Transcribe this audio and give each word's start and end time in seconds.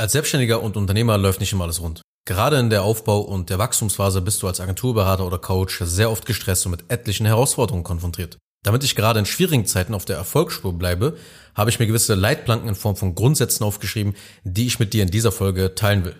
Als 0.00 0.12
Selbstständiger 0.12 0.62
und 0.62 0.76
Unternehmer 0.76 1.18
läuft 1.18 1.40
nicht 1.40 1.52
immer 1.52 1.64
alles 1.64 1.80
rund. 1.80 2.02
Gerade 2.24 2.56
in 2.60 2.70
der 2.70 2.84
Aufbau- 2.84 3.18
und 3.18 3.50
der 3.50 3.58
Wachstumsphase 3.58 4.22
bist 4.22 4.40
du 4.40 4.46
als 4.46 4.60
Agenturberater 4.60 5.26
oder 5.26 5.38
Coach 5.38 5.80
sehr 5.82 6.08
oft 6.08 6.24
gestresst 6.24 6.64
und 6.66 6.70
mit 6.70 6.84
etlichen 6.86 7.26
Herausforderungen 7.26 7.82
konfrontiert. 7.82 8.38
Damit 8.64 8.84
ich 8.84 8.94
gerade 8.94 9.18
in 9.18 9.26
schwierigen 9.26 9.66
Zeiten 9.66 9.94
auf 9.94 10.04
der 10.04 10.16
Erfolgsspur 10.16 10.72
bleibe, 10.72 11.16
habe 11.56 11.70
ich 11.70 11.80
mir 11.80 11.88
gewisse 11.88 12.14
Leitplanken 12.14 12.68
in 12.68 12.74
Form 12.76 12.94
von 12.94 13.16
Grundsätzen 13.16 13.64
aufgeschrieben, 13.64 14.14
die 14.44 14.68
ich 14.68 14.78
mit 14.78 14.92
dir 14.92 15.02
in 15.02 15.10
dieser 15.10 15.32
Folge 15.32 15.74
teilen 15.74 16.04
will. 16.04 16.14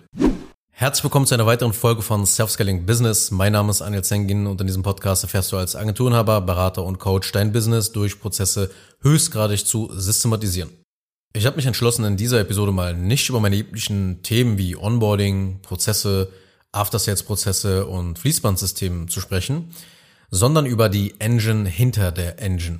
Herzlich 0.71 1.05
willkommen 1.05 1.25
zu 1.25 1.35
einer 1.35 1.45
weiteren 1.45 1.71
Folge 1.71 2.01
von 2.01 2.25
Self-Scaling 2.25 2.85
Business. 2.85 3.31
Mein 3.31 3.53
Name 3.53 3.71
ist 3.71 3.81
Anil 3.81 4.03
Zengin 4.03 4.45
und 4.45 4.59
in 4.59 4.67
diesem 4.67 4.83
Podcast 4.83 5.23
erfährst 5.23 5.53
du 5.53 5.57
als 5.57 5.77
Agenturenhaber, 5.77 6.41
Berater 6.41 6.83
und 6.83 6.99
Coach 6.99 7.31
dein 7.31 7.53
Business 7.53 7.93
durch 7.93 8.19
Prozesse 8.19 8.71
höchstgradig 9.01 9.65
zu 9.65 9.89
systematisieren. 9.93 10.69
Ich 11.31 11.45
habe 11.45 11.57
mich 11.57 11.67
entschlossen, 11.67 12.05
in 12.05 12.17
dieser 12.17 12.39
Episode 12.39 12.71
mal 12.71 12.95
nicht 12.95 13.29
über 13.29 13.39
meine 13.39 13.55
üblichen 13.55 14.23
Themen 14.23 14.57
wie 14.57 14.75
Onboarding, 14.75 15.59
Prozesse, 15.61 16.29
After-Sales-Prozesse 16.71 17.85
und 17.85 18.17
Fließbandsystemen 18.17 19.09
zu 19.09 19.21
sprechen, 19.21 19.75
sondern 20.31 20.65
über 20.65 20.89
die 20.89 21.19
Engine 21.19 21.69
hinter 21.69 22.11
der 22.11 22.39
Engine. 22.41 22.79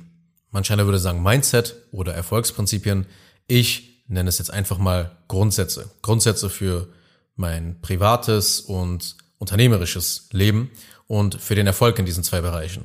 Manch 0.50 0.72
einer 0.72 0.84
würde 0.84 0.98
sagen 0.98 1.22
Mindset 1.22 1.76
oder 1.92 2.12
Erfolgsprinzipien. 2.12 3.06
Ich 3.46 4.04
nenne 4.08 4.28
es 4.28 4.38
jetzt 4.38 4.52
einfach 4.52 4.78
mal 4.78 5.16
Grundsätze. 5.28 5.88
Grundsätze 6.02 6.50
für 6.50 6.88
mein 7.36 7.80
privates 7.80 8.58
und 8.58 9.16
unternehmerisches 9.38 10.28
Leben 10.32 10.72
und 11.06 11.40
für 11.40 11.54
den 11.54 11.68
Erfolg 11.68 12.00
in 12.00 12.04
diesen 12.04 12.24
zwei 12.24 12.40
Bereichen. 12.40 12.84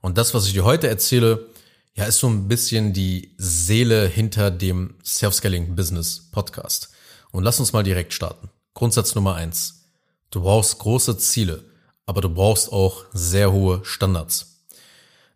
Und 0.00 0.16
das, 0.16 0.32
was 0.32 0.46
ich 0.46 0.54
dir 0.54 0.64
heute 0.64 0.88
erzähle, 0.88 1.48
ja, 1.94 2.04
ist 2.04 2.20
so 2.20 2.28
ein 2.28 2.48
bisschen 2.48 2.92
die 2.92 3.34
Seele 3.36 4.06
hinter 4.06 4.50
dem 4.50 4.94
Self-Scaling-Business 5.04 6.30
Podcast. 6.30 6.90
Und 7.30 7.44
lass 7.44 7.60
uns 7.60 7.72
mal 7.72 7.82
direkt 7.82 8.14
starten. 8.14 8.50
Grundsatz 8.74 9.14
Nummer 9.14 9.34
eins. 9.34 9.84
Du 10.30 10.42
brauchst 10.42 10.78
große 10.78 11.18
Ziele, 11.18 11.64
aber 12.06 12.22
du 12.22 12.30
brauchst 12.30 12.72
auch 12.72 13.04
sehr 13.12 13.52
hohe 13.52 13.84
Standards. 13.84 14.64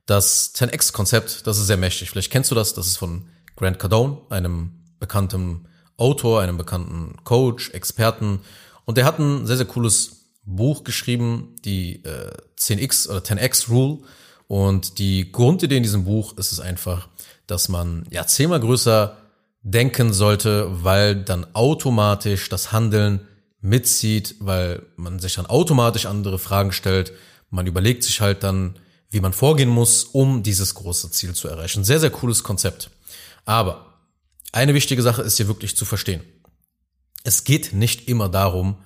Das 0.07 0.55
10x-Konzept, 0.55 1.47
das 1.47 1.59
ist 1.59 1.67
sehr 1.67 1.77
mächtig. 1.77 2.11
Vielleicht 2.11 2.33
kennst 2.33 2.51
du 2.51 2.55
das. 2.55 2.73
Das 2.73 2.87
ist 2.87 2.97
von 2.97 3.29
Grant 3.57 3.79
Cardone, 3.79 4.23
einem 4.31 4.71
bekannten 4.99 5.69
Autor, 5.99 6.41
einem 6.41 6.57
bekannten 6.57 7.17
Coach, 7.25 7.71
Experten. 7.71 8.41
Und 8.85 8.97
der 8.97 9.05
hat 9.05 9.19
ein 9.19 9.47
sehr, 9.47 9.57
sehr 9.59 9.67
cooles 9.67 10.31
Buch 10.45 10.85
geschrieben, 10.85 11.57
die 11.65 12.05
äh, 12.05 12.33
10x 12.59 13.09
oder 13.11 13.19
10x 13.19 13.69
Rule. 13.69 13.99
Und 14.49 14.99
die 14.99 15.33
Grundidee 15.33 15.79
in 15.79 15.83
diesem 15.83 16.05
Buch 16.05 16.37
ist 16.37 16.53
es 16.53 16.61
einfach, 16.61 17.09
dass 17.47 17.69
man 17.69 18.07
ja 18.11 18.27
zehnmal 18.27 18.61
größer 18.61 19.17
denken 19.63 20.13
sollte, 20.13 20.69
weil 20.85 21.17
dann 21.17 21.47
automatisch 21.55 22.49
das 22.49 22.73
Handeln 22.73 23.21
mitzieht, 23.61 24.37
weil 24.39 24.83
man 24.97 25.19
sich 25.19 25.35
dann 25.35 25.47
automatisch 25.47 26.07
andere 26.07 26.39
Fragen 26.39 26.73
stellt. 26.73 27.13
Man 27.51 27.67
überlegt 27.67 28.05
sich 28.05 28.21
halt 28.21 28.43
dann, 28.45 28.79
wie 29.11 29.21
man 29.21 29.33
vorgehen 29.33 29.69
muss, 29.69 30.05
um 30.05 30.43
dieses 30.43 30.75
große 30.75 31.11
Ziel 31.11 31.35
zu 31.35 31.49
erreichen. 31.49 31.85
Sehr, 31.85 32.01
sehr 32.01 32.11
cooles 32.11 32.45
Konzept. 32.45 32.91
Aber 33.45 33.95
eine 34.53 34.75
wichtige 34.75 35.03
Sache 35.03 35.23
ist 35.23 35.37
hier 35.37 35.49
wirklich 35.49 35.77
zu 35.77 35.85
verstehen. 35.85 36.23
Es 37.25 37.45
geht 37.45 37.73
nicht 37.73 38.09
immer 38.09 38.29
darum, 38.29 38.77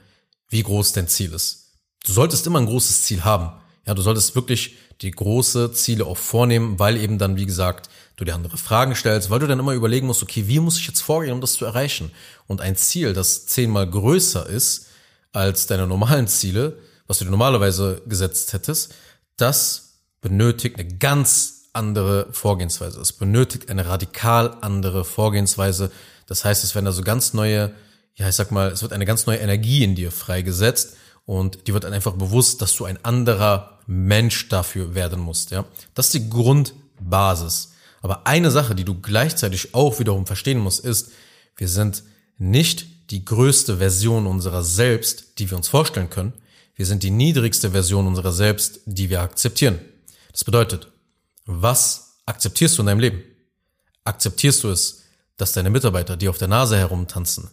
wie 0.49 0.63
groß 0.63 0.93
dein 0.93 1.09
Ziel 1.09 1.33
ist. 1.33 1.75
Du 2.05 2.13
solltest 2.13 2.47
immer 2.47 2.59
ein 2.59 2.67
großes 2.67 3.03
Ziel 3.03 3.25
haben. 3.25 3.60
Ja, 3.87 3.95
du 3.95 4.03
solltest 4.03 4.35
wirklich 4.35 4.77
die 5.01 5.11
große 5.11 5.73
Ziele 5.73 6.07
auch 6.07 6.17
vornehmen, 6.17 6.79
weil 6.79 6.97
eben 6.97 7.19
dann, 7.19 7.37
wie 7.37 7.47
gesagt, 7.47 7.89
du 8.17 8.25
dir 8.25 8.35
andere 8.35 8.59
Fragen 8.59 8.95
stellst, 8.95 9.31
weil 9.31 9.39
du 9.39 9.47
dann 9.47 9.59
immer 9.59 9.73
überlegen 9.73 10.07
musst, 10.07 10.23
okay, 10.23 10.47
wie 10.47 10.61
muss 10.61 10.79
ich 10.79 10.87
jetzt 10.87 11.01
vorgehen, 11.01 11.33
um 11.33 11.41
das 11.41 11.55
zu 11.55 11.65
erreichen? 11.65 12.11
Und 12.47 12.61
ein 12.61 12.77
Ziel, 12.77 13.15
das 13.15 13.47
zehnmal 13.47 13.89
größer 13.89 14.47
ist 14.47 14.89
als 15.33 15.67
deine 15.67 15.87
normalen 15.87 16.29
Ziele, 16.29 16.79
was 17.07 17.19
du 17.19 17.25
dir 17.25 17.31
normalerweise 17.31 18.03
gesetzt 18.07 18.53
hättest, 18.53 18.95
das 19.37 19.95
benötigt 20.21 20.79
eine 20.79 20.87
ganz 20.87 21.71
andere 21.73 22.29
Vorgehensweise. 22.33 23.01
Es 23.01 23.13
benötigt 23.13 23.71
eine 23.71 23.87
radikal 23.87 24.57
andere 24.61 25.05
Vorgehensweise. 25.05 25.91
Das 26.27 26.45
heißt, 26.45 26.63
es 26.63 26.75
werden 26.75 26.85
da 26.85 26.93
so 26.93 27.03
ganz 27.03 27.33
neue, 27.33 27.73
ja, 28.17 28.29
ich 28.29 28.35
sag 28.35 28.51
mal, 28.51 28.71
es 28.71 28.83
wird 28.83 28.93
eine 28.93 29.07
ganz 29.07 29.27
neue 29.27 29.39
Energie 29.39 29.83
in 29.83 29.95
dir 29.95 30.13
freigesetzt 30.13 30.97
und 31.31 31.69
die 31.69 31.75
wird 31.75 31.85
dann 31.85 31.93
einfach 31.93 32.15
bewusst, 32.15 32.61
dass 32.61 32.75
du 32.75 32.87
ein 32.87 33.05
anderer 33.05 33.79
Mensch 33.87 34.49
dafür 34.49 34.97
werden 34.97 35.21
musst, 35.21 35.53
ja. 35.53 35.65
Das 35.95 36.07
ist 36.07 36.15
die 36.15 36.29
Grundbasis. 36.29 37.75
Aber 38.03 38.27
eine 38.27 38.51
Sache, 38.51 38.75
die 38.75 38.85
du 38.85 39.01
gleichzeitig 39.01 39.73
auch 39.73 40.01
wiederum 40.01 40.27
verstehen 40.27 40.59
musst, 40.59 40.85
ist, 40.85 41.13
wir 41.57 41.69
sind 41.69 42.03
nicht 42.37 43.13
die 43.13 43.25
größte 43.25 43.77
Version 43.77 44.27
unserer 44.27 44.65
selbst, 44.65 45.39
die 45.39 45.49
wir 45.49 45.57
uns 45.57 45.69
vorstellen 45.69 46.11
können. 46.11 46.33
Wir 46.75 46.85
sind 46.85 47.05
die 47.05 47.13
niedrigste 47.13 47.71
Version 47.71 48.09
unserer 48.09 48.33
selbst, 48.33 48.81
die 48.87 49.09
wir 49.09 49.21
akzeptieren. 49.21 49.79
Das 50.33 50.43
bedeutet, 50.43 50.89
was 51.47 52.17
akzeptierst 52.27 52.77
du 52.77 52.83
in 52.83 52.87
deinem 52.87 52.99
Leben? 52.99 53.23
Akzeptierst 54.03 54.65
du 54.65 54.71
es, 54.71 55.05
dass 55.37 55.53
deine 55.53 55.71
Mitarbeiter 55.71 56.17
dir 56.17 56.31
auf 56.31 56.39
der 56.39 56.49
Nase 56.49 56.77
herumtanzen? 56.77 57.51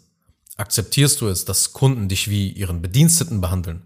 Akzeptierst 0.57 1.21
du 1.21 1.27
es, 1.27 1.45
dass 1.45 1.71
Kunden 1.73 2.09
dich 2.09 2.29
wie 2.29 2.49
ihren 2.49 2.81
Bediensteten 2.81 3.41
behandeln? 3.41 3.83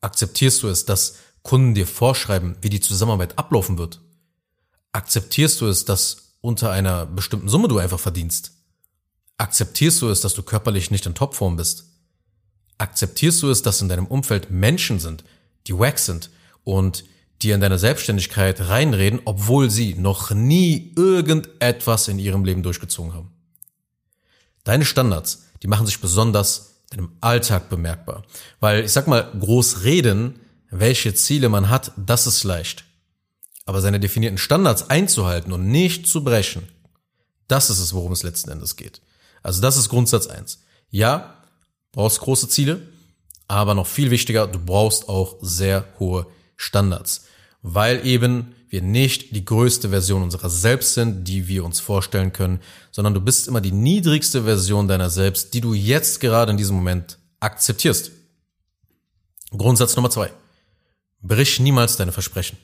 Akzeptierst 0.00 0.62
du 0.62 0.68
es, 0.68 0.86
dass 0.86 1.16
Kunden 1.42 1.74
dir 1.74 1.86
vorschreiben, 1.86 2.56
wie 2.62 2.70
die 2.70 2.80
Zusammenarbeit 2.80 3.38
ablaufen 3.38 3.76
wird? 3.76 4.00
Akzeptierst 4.92 5.60
du 5.60 5.66
es, 5.66 5.84
dass 5.84 6.34
unter 6.40 6.70
einer 6.70 7.06
bestimmten 7.06 7.48
Summe 7.48 7.68
du 7.68 7.78
einfach 7.78 8.00
verdienst? 8.00 8.52
Akzeptierst 9.36 10.00
du 10.02 10.08
es, 10.08 10.20
dass 10.20 10.34
du 10.34 10.42
körperlich 10.42 10.90
nicht 10.90 11.04
in 11.04 11.14
Topform 11.14 11.56
bist? 11.56 11.86
Akzeptierst 12.78 13.42
du 13.42 13.50
es, 13.50 13.62
dass 13.62 13.82
in 13.82 13.88
deinem 13.88 14.06
Umfeld 14.06 14.50
Menschen 14.50 14.98
sind, 14.98 15.24
die 15.66 15.78
wack 15.78 15.98
sind 15.98 16.30
und 16.64 17.04
dir 17.42 17.54
in 17.54 17.60
deine 17.60 17.78
Selbstständigkeit 17.78 18.60
reinreden, 18.68 19.20
obwohl 19.24 19.70
sie 19.70 19.94
noch 19.94 20.30
nie 20.30 20.92
irgendetwas 20.96 22.08
in 22.08 22.18
ihrem 22.18 22.44
Leben 22.44 22.62
durchgezogen 22.62 23.14
haben? 23.14 23.30
Deine 24.64 24.84
Standards, 24.84 25.44
die 25.62 25.68
machen 25.68 25.86
sich 25.86 26.00
besonders 26.00 26.82
deinem 26.90 27.12
Alltag 27.20 27.68
bemerkbar. 27.68 28.24
Weil 28.60 28.84
ich 28.84 28.92
sag 28.92 29.06
mal, 29.06 29.30
groß 29.38 29.84
reden, 29.84 30.40
welche 30.70 31.14
Ziele 31.14 31.48
man 31.48 31.70
hat, 31.70 31.92
das 31.96 32.26
ist 32.26 32.44
leicht. 32.44 32.84
Aber 33.64 33.80
seine 33.80 34.00
definierten 34.00 34.38
Standards 34.38 34.90
einzuhalten 34.90 35.52
und 35.52 35.68
nicht 35.68 36.06
zu 36.06 36.24
brechen, 36.24 36.68
das 37.48 37.70
ist 37.70 37.78
es, 37.78 37.94
worum 37.94 38.12
es 38.12 38.22
letzten 38.22 38.50
Endes 38.50 38.76
geht. 38.76 39.00
Also 39.42 39.60
das 39.60 39.76
ist 39.76 39.88
Grundsatz 39.88 40.26
eins. 40.26 40.60
Ja, 40.90 41.42
brauchst 41.92 42.20
große 42.20 42.48
Ziele, 42.48 42.82
aber 43.48 43.74
noch 43.74 43.86
viel 43.86 44.10
wichtiger, 44.10 44.46
du 44.46 44.58
brauchst 44.58 45.08
auch 45.08 45.36
sehr 45.40 45.84
hohe 45.98 46.26
Standards, 46.56 47.26
weil 47.62 48.04
eben 48.06 48.54
wir 48.68 48.82
nicht 48.82 49.34
die 49.36 49.44
größte 49.44 49.90
Version 49.90 50.22
unserer 50.22 50.50
selbst 50.50 50.94
sind, 50.94 51.24
die 51.28 51.46
wir 51.46 51.64
uns 51.64 51.78
vorstellen 51.78 52.32
können, 52.32 52.60
sondern 52.90 53.14
du 53.14 53.20
bist 53.20 53.46
immer 53.46 53.60
die 53.60 53.72
niedrigste 53.72 54.44
Version 54.44 54.88
deiner 54.88 55.10
selbst, 55.10 55.54
die 55.54 55.60
du 55.60 55.74
jetzt 55.74 56.20
gerade 56.20 56.50
in 56.50 56.56
diesem 56.56 56.76
Moment 56.76 57.18
akzeptierst. 57.40 58.10
Grundsatz 59.50 59.94
Nummer 59.94 60.10
zwei. 60.10 60.32
Brich 61.20 61.60
niemals 61.60 61.96
deine 61.96 62.12
Versprechen. 62.12 62.58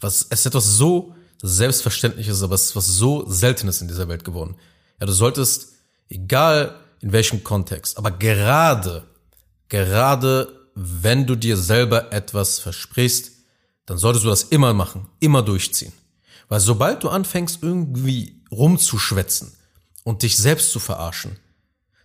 Was, 0.00 0.26
es 0.28 0.40
ist 0.40 0.46
etwas 0.46 0.76
so 0.76 1.14
Selbstverständliches, 1.42 2.42
aber 2.42 2.54
es 2.54 2.66
ist 2.66 2.76
was 2.76 2.86
so 2.86 3.24
Seltenes 3.30 3.80
in 3.80 3.88
dieser 3.88 4.08
Welt 4.08 4.24
geworden. 4.24 4.56
Ja, 5.00 5.06
du 5.06 5.12
solltest, 5.12 5.74
egal 6.08 6.74
in 7.00 7.12
welchem 7.12 7.44
Kontext, 7.44 7.96
aber 7.96 8.10
gerade, 8.10 9.04
gerade 9.68 10.48
wenn 10.74 11.26
du 11.26 11.36
dir 11.36 11.56
selber 11.56 12.12
etwas 12.12 12.58
versprichst, 12.58 13.35
dann 13.86 13.98
solltest 13.98 14.24
du 14.24 14.28
das 14.28 14.42
immer 14.42 14.74
machen, 14.74 15.08
immer 15.20 15.42
durchziehen. 15.42 15.92
Weil 16.48 16.60
sobald 16.60 17.02
du 17.02 17.08
anfängst, 17.08 17.62
irgendwie 17.62 18.42
rumzuschwätzen 18.50 19.54
und 20.04 20.22
dich 20.22 20.36
selbst 20.36 20.70
zu 20.70 20.78
verarschen, 20.78 21.38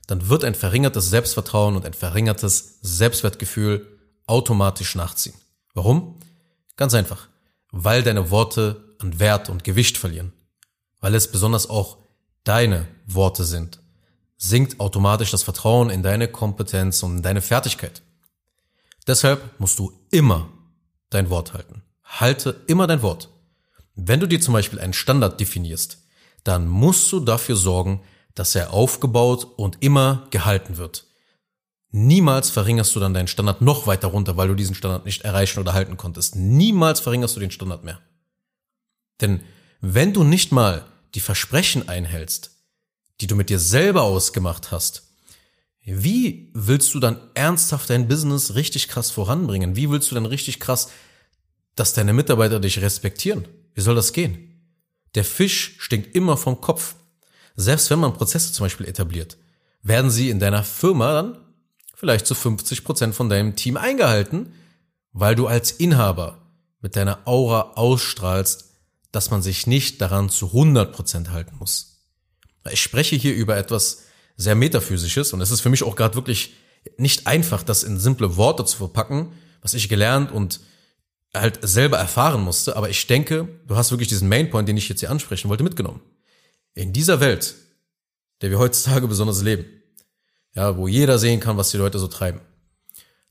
dann 0.08 0.30
wird 0.30 0.44
ein 0.44 0.56
verringertes 0.56 1.10
Selbstvertrauen 1.10 1.76
und 1.76 1.86
ein 1.86 1.94
verringertes 1.94 2.80
Selbstwertgefühl 2.82 4.00
automatisch 4.26 4.96
nachziehen. 4.96 5.36
Warum? 5.74 6.20
Ganz 6.76 6.94
einfach. 6.94 7.28
Weil 7.72 8.04
deine 8.04 8.30
Worte 8.30 8.96
an 9.00 9.20
Wert 9.20 9.50
und 9.50 9.64
Gewicht 9.64 9.98
verlieren. 9.98 10.34
Weil 11.00 11.16
es 11.16 11.32
besonders 11.32 11.70
auch 11.70 11.98
deine 12.44 12.88
Worte 13.06 13.44
sind. 13.44 13.80
Sinkt 14.38 14.80
automatisch 14.80 15.32
das 15.32 15.44
Vertrauen 15.44 15.90
in 15.90 16.04
deine 16.04 16.28
Kompetenz 16.28 17.04
und 17.04 17.18
in 17.18 17.22
deine 17.22 17.42
Fertigkeit. 17.42 18.02
Deshalb 19.08 19.60
musst 19.60 19.80
du 19.80 19.94
immer 20.10 20.50
dein 21.12 21.30
Wort 21.30 21.54
halten. 21.54 21.84
Halte 22.04 22.62
immer 22.66 22.88
dein 22.88 23.04
Wort. 23.04 23.30
Wenn 23.96 24.20
du 24.20 24.28
dir 24.28 24.42
zum 24.42 24.54
Beispiel 24.54 24.80
einen 24.80 24.94
Standard 24.94 25.40
definierst, 25.40 26.00
dann 26.44 26.68
musst 26.68 27.12
du 27.12 27.20
dafür 27.20 27.56
sorgen, 27.56 28.02
dass 28.34 28.56
er 28.56 28.74
aufgebaut 28.74 29.46
und 29.58 29.78
immer 29.82 30.28
gehalten 30.32 30.78
wird. 30.78 31.06
Niemals 31.92 32.50
verringerst 32.50 32.96
du 32.96 33.02
dann 33.02 33.14
deinen 33.14 33.28
Standard 33.28 33.62
noch 33.62 33.86
weiter 33.86 34.08
runter, 34.08 34.38
weil 34.38 34.48
du 34.48 34.56
diesen 34.56 34.76
Standard 34.76 35.06
nicht 35.06 35.24
erreichen 35.24 35.60
oder 35.60 35.74
halten 35.74 35.98
konntest. 35.98 36.36
Niemals 36.38 37.02
verringerst 37.02 37.36
du 37.36 37.42
den 37.42 37.52
Standard 37.52 37.84
mehr. 37.84 38.00
Denn 39.20 39.42
wenn 39.82 40.14
du 40.14 40.24
nicht 40.24 40.52
mal 40.52 40.86
die 41.14 41.20
Versprechen 41.20 41.90
einhältst, 41.90 42.52
die 43.20 43.28
du 43.28 43.36
mit 43.36 43.50
dir 43.50 43.60
selber 43.60 44.04
ausgemacht 44.04 44.72
hast, 44.72 45.11
Wie 45.84 46.52
willst 46.54 46.94
du 46.94 47.00
dann 47.00 47.20
ernsthaft 47.34 47.90
dein 47.90 48.08
Business 48.08 48.56
richtig 48.56 48.88
krass 48.88 49.10
voranbringen? 49.10 49.76
Wie 49.76 49.90
willst 49.90 50.12
du 50.12 50.16
dann 50.16 50.28
richtig 50.28 50.60
krass, 50.60 50.90
dass 51.76 51.94
deine 51.94 52.14
Mitarbeiter 52.14 52.60
dich 52.60 52.82
respektieren? 52.82 53.48
Wie 53.74 53.82
soll 53.82 53.96
das 53.96 54.14
gehen? 54.14 54.62
Der 55.16 55.26
Fisch 55.26 55.76
stinkt 55.80 56.16
immer 56.16 56.38
vom 56.38 56.62
Kopf. 56.62 56.96
Selbst 57.56 57.90
wenn 57.90 58.00
man 58.00 58.14
Prozesse 58.14 58.54
zum 58.54 58.66
Beispiel 58.66 58.88
etabliert, 58.88 59.38
werden 59.82 60.12
sie 60.12 60.30
in 60.30 60.40
deiner 60.40 60.64
Firma 60.64 61.14
dann 61.14 61.38
vielleicht 61.96 62.28
zu 62.28 62.36
50 62.36 62.84
Prozent 62.84 63.16
von 63.16 63.30
deinem 63.30 63.56
Team 63.56 63.78
eingehalten, 63.78 64.54
weil 65.14 65.36
du 65.36 65.48
als 65.48 65.72
Inhaber 65.72 66.42
mit 66.80 66.96
deiner 66.96 67.28
Aura 67.28 67.74
ausstrahlst, 67.76 68.72
dass 69.12 69.30
man 69.32 69.42
sich 69.42 69.68
nicht 69.68 70.02
daran 70.02 70.30
zu 70.30 70.48
100 70.48 70.94
Prozent 70.94 71.32
halten 71.32 71.58
muss. 71.58 72.08
Ich 72.72 72.82
spreche 72.82 73.16
hier 73.16 73.36
über 73.36 73.58
etwas 73.58 74.04
sehr 74.42 74.56
metaphysisches 74.56 75.34
und 75.34 75.42
es 75.42 75.52
ist 75.52 75.62
für 75.62 75.70
mich 75.70 75.84
auch 75.84 75.96
gerade 75.96 76.16
wirklich 76.16 76.54
nicht 76.98 77.28
einfach, 77.28 77.64
das 77.64 77.84
in 77.84 78.00
simple 78.00 78.38
Worte 78.38 78.66
zu 78.66 78.78
verpacken, 78.78 79.34
was 79.62 79.74
ich 79.74 79.88
gelernt 79.90 80.32
und 80.32 80.60
halt 81.34 81.60
selber 81.62 81.98
erfahren 81.98 82.42
musste, 82.42 82.76
aber 82.76 82.90
ich 82.90 83.08
denke, 83.08 83.48
du 83.68 83.76
hast 83.76 83.92
wirklich 83.92 84.10
diesen 84.10 84.28
Mainpoint, 84.28 84.68
den 84.68 84.78
ich 84.78 84.90
jetzt 84.90 85.00
hier 85.00 85.12
ansprechen 85.12 85.50
wollte, 85.50 85.64
mitgenommen. 85.64 86.02
In 86.74 86.92
dieser 86.92 87.20
Welt, 87.20 87.56
der 88.42 88.50
wir 88.50 88.60
heutzutage 88.60 89.08
besonders 89.08 89.42
leben, 89.42 89.66
ja, 90.54 90.76
wo 90.76 90.88
jeder 90.88 91.20
sehen 91.20 91.40
kann, 91.40 91.58
was 91.58 91.72
die 91.72 91.78
Leute 91.78 92.00
so 92.00 92.08
treiben, 92.08 92.42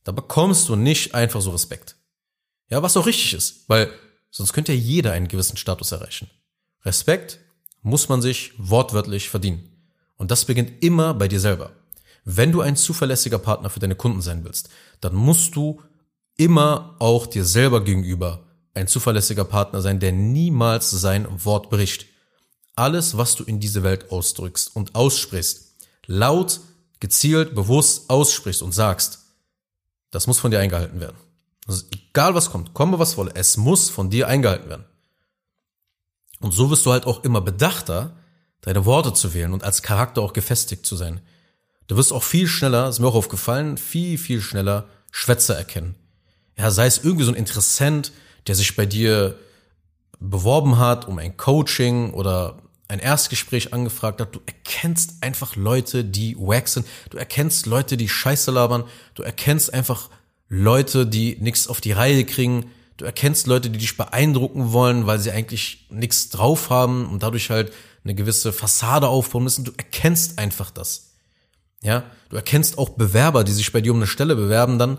da 0.05 0.13
bekommst 0.13 0.69
du 0.69 0.77
nicht 0.77 1.15
einfach 1.15 1.43
so 1.43 1.51
Respekt. 1.51 1.97
Ja, 2.69 2.83
was 2.83 2.97
auch 2.97 3.07
richtig 3.07 3.35
ist, 3.35 3.69
weil 3.69 3.91
sonst 4.31 4.53
könnte 4.53 4.73
ja 4.73 4.79
jeder 4.79 5.13
einen 5.13 5.29
gewissen 5.29 5.57
Status 5.57 5.93
erreichen. 5.93 6.31
Respekt 6.85 7.41
muss 7.83 8.09
man 8.09 8.23
sich 8.23 8.53
wortwörtlich 8.57 9.29
verdienen. 9.29 9.70
Und 10.21 10.31
das 10.31 10.45
beginnt 10.45 10.85
immer 10.85 11.15
bei 11.15 11.29
dir 11.29 11.41
selber. 11.41 11.71
Wenn 12.27 12.53
du 12.53 12.61
ein 12.61 12.77
zuverlässiger 12.77 13.39
Partner 13.39 13.71
für 13.71 13.81
deine 13.81 13.95
Kunden 13.95 14.21
sein 14.21 14.45
willst, 14.45 14.69
dann 15.01 15.15
musst 15.15 15.57
du 15.57 15.81
immer 16.37 16.95
auch 16.99 17.27
dir 17.27 17.47
selber 17.47 17.83
gegenüber 17.83 18.45
ein 18.75 18.87
zuverlässiger 18.87 19.47
Partner 19.47 19.81
sein, 19.81 19.99
der 19.99 20.13
niemals 20.13 20.91
sein 20.91 21.27
Wort 21.47 21.71
bricht. 21.71 22.05
Alles, 22.77 23.17
was 23.17 23.35
du 23.35 23.45
in 23.45 23.61
diese 23.61 23.83
Welt 23.83 24.13
ausdrückst 24.13 24.77
und 24.77 24.95
aussprichst, 24.95 25.75
laut, 26.07 26.61
gezielt, 27.01 27.55
bewusst 27.55 28.11
aussprichst 28.11 28.61
und 28.61 28.73
sagst, 28.73 29.21
das 30.11 30.27
muss 30.27 30.39
von 30.39 30.51
dir 30.51 30.61
eingehalten 30.61 31.01
werden. 31.01 31.17
Also 31.67 31.85
egal 31.93 32.35
was 32.35 32.51
kommt, 32.51 32.75
komme 32.75 32.99
was 32.99 33.17
wolle, 33.17 33.33
es 33.37 33.57
muss 33.57 33.89
von 33.89 34.11
dir 34.11 34.29
eingehalten 34.29 34.69
werden. 34.69 34.85
Und 36.41 36.53
so 36.53 36.69
wirst 36.69 36.85
du 36.85 36.93
halt 36.93 37.07
auch 37.07 37.25
immer 37.25 37.41
bedachter, 37.41 38.20
deine 38.63 38.85
Worte 38.85 39.13
zu 39.13 39.35
wählen 39.35 39.53
und 39.53 39.65
als 39.65 39.83
Charakter 39.83 40.23
auch 40.23 40.33
gefestigt 40.33 40.87
zu 40.87 40.97
sein. 40.97 41.21
Du 41.87 41.97
wirst 41.97 42.13
auch 42.13 42.23
viel 42.23 42.47
schneller, 42.47 42.89
ist 42.89 43.01
mir 43.01 43.09
auch 43.09 43.15
aufgefallen, 43.15 43.77
viel, 43.77 44.19
viel 44.19 44.41
schneller 44.41 44.87
Schwätzer 45.11 45.57
erkennen. 45.57 45.97
Ja, 46.57 46.71
sei 46.71 46.87
es 46.87 46.99
irgendwie 46.99 47.25
so 47.25 47.33
ein 47.33 47.37
Interessent, 47.37 48.13
der 48.47 48.55
sich 48.55 48.77
bei 48.77 48.87
dir 48.87 49.39
beworben 50.21 50.79
hat 50.79 51.09
um 51.09 51.19
ein 51.19 51.37
Coaching 51.37 52.11
oder 52.13 52.59
ein 52.89 52.99
Erstgespräch 52.99 53.73
angefragt 53.73 54.21
hat. 54.21 54.35
Du 54.35 54.41
erkennst 54.47 55.23
einfach 55.23 55.57
Leute, 55.57 56.05
die 56.05 56.37
wack 56.37 56.69
sind. 56.69 56.87
Du 57.09 57.19
erkennst 57.19 57.67
Leute, 57.67 57.97
die 57.97 58.09
Scheiße 58.09 58.51
labern. 58.51 58.85
Du 59.15 59.23
erkennst 59.23 59.73
einfach 59.73 60.11
Leute, 60.49 61.07
die 61.07 61.37
nichts 61.41 61.69
auf 61.69 61.81
die 61.81 61.93
Reihe 61.93 62.25
kriegen. 62.25 62.71
Du 62.97 63.05
erkennst 63.05 63.47
Leute, 63.47 63.71
die 63.71 63.79
dich 63.79 63.97
beeindrucken 63.97 64.73
wollen, 64.73 65.07
weil 65.07 65.19
sie 65.21 65.31
eigentlich 65.31 65.87
nichts 65.89 66.29
drauf 66.29 66.69
haben 66.69 67.09
und 67.09 67.23
dadurch 67.23 67.51
halt 67.51 67.73
eine 68.05 68.15
gewisse 68.15 68.53
Fassade 68.53 69.09
aufbauen 69.09 69.45
müssen. 69.45 69.65
Du 69.65 69.73
erkennst 69.77 70.39
einfach 70.39 70.71
das. 70.71 71.15
Ja, 71.83 72.05
du 72.29 72.37
erkennst 72.37 72.79
auch 72.79 72.91
Bewerber, 72.91 73.45
die 73.45 73.53
sich 73.53 73.73
bei 73.73 73.81
dir 73.81 73.93
um 73.93 73.99
eine 73.99 74.07
Stelle 74.07 74.37
bewerben, 74.37 74.79
dann, 74.79 74.99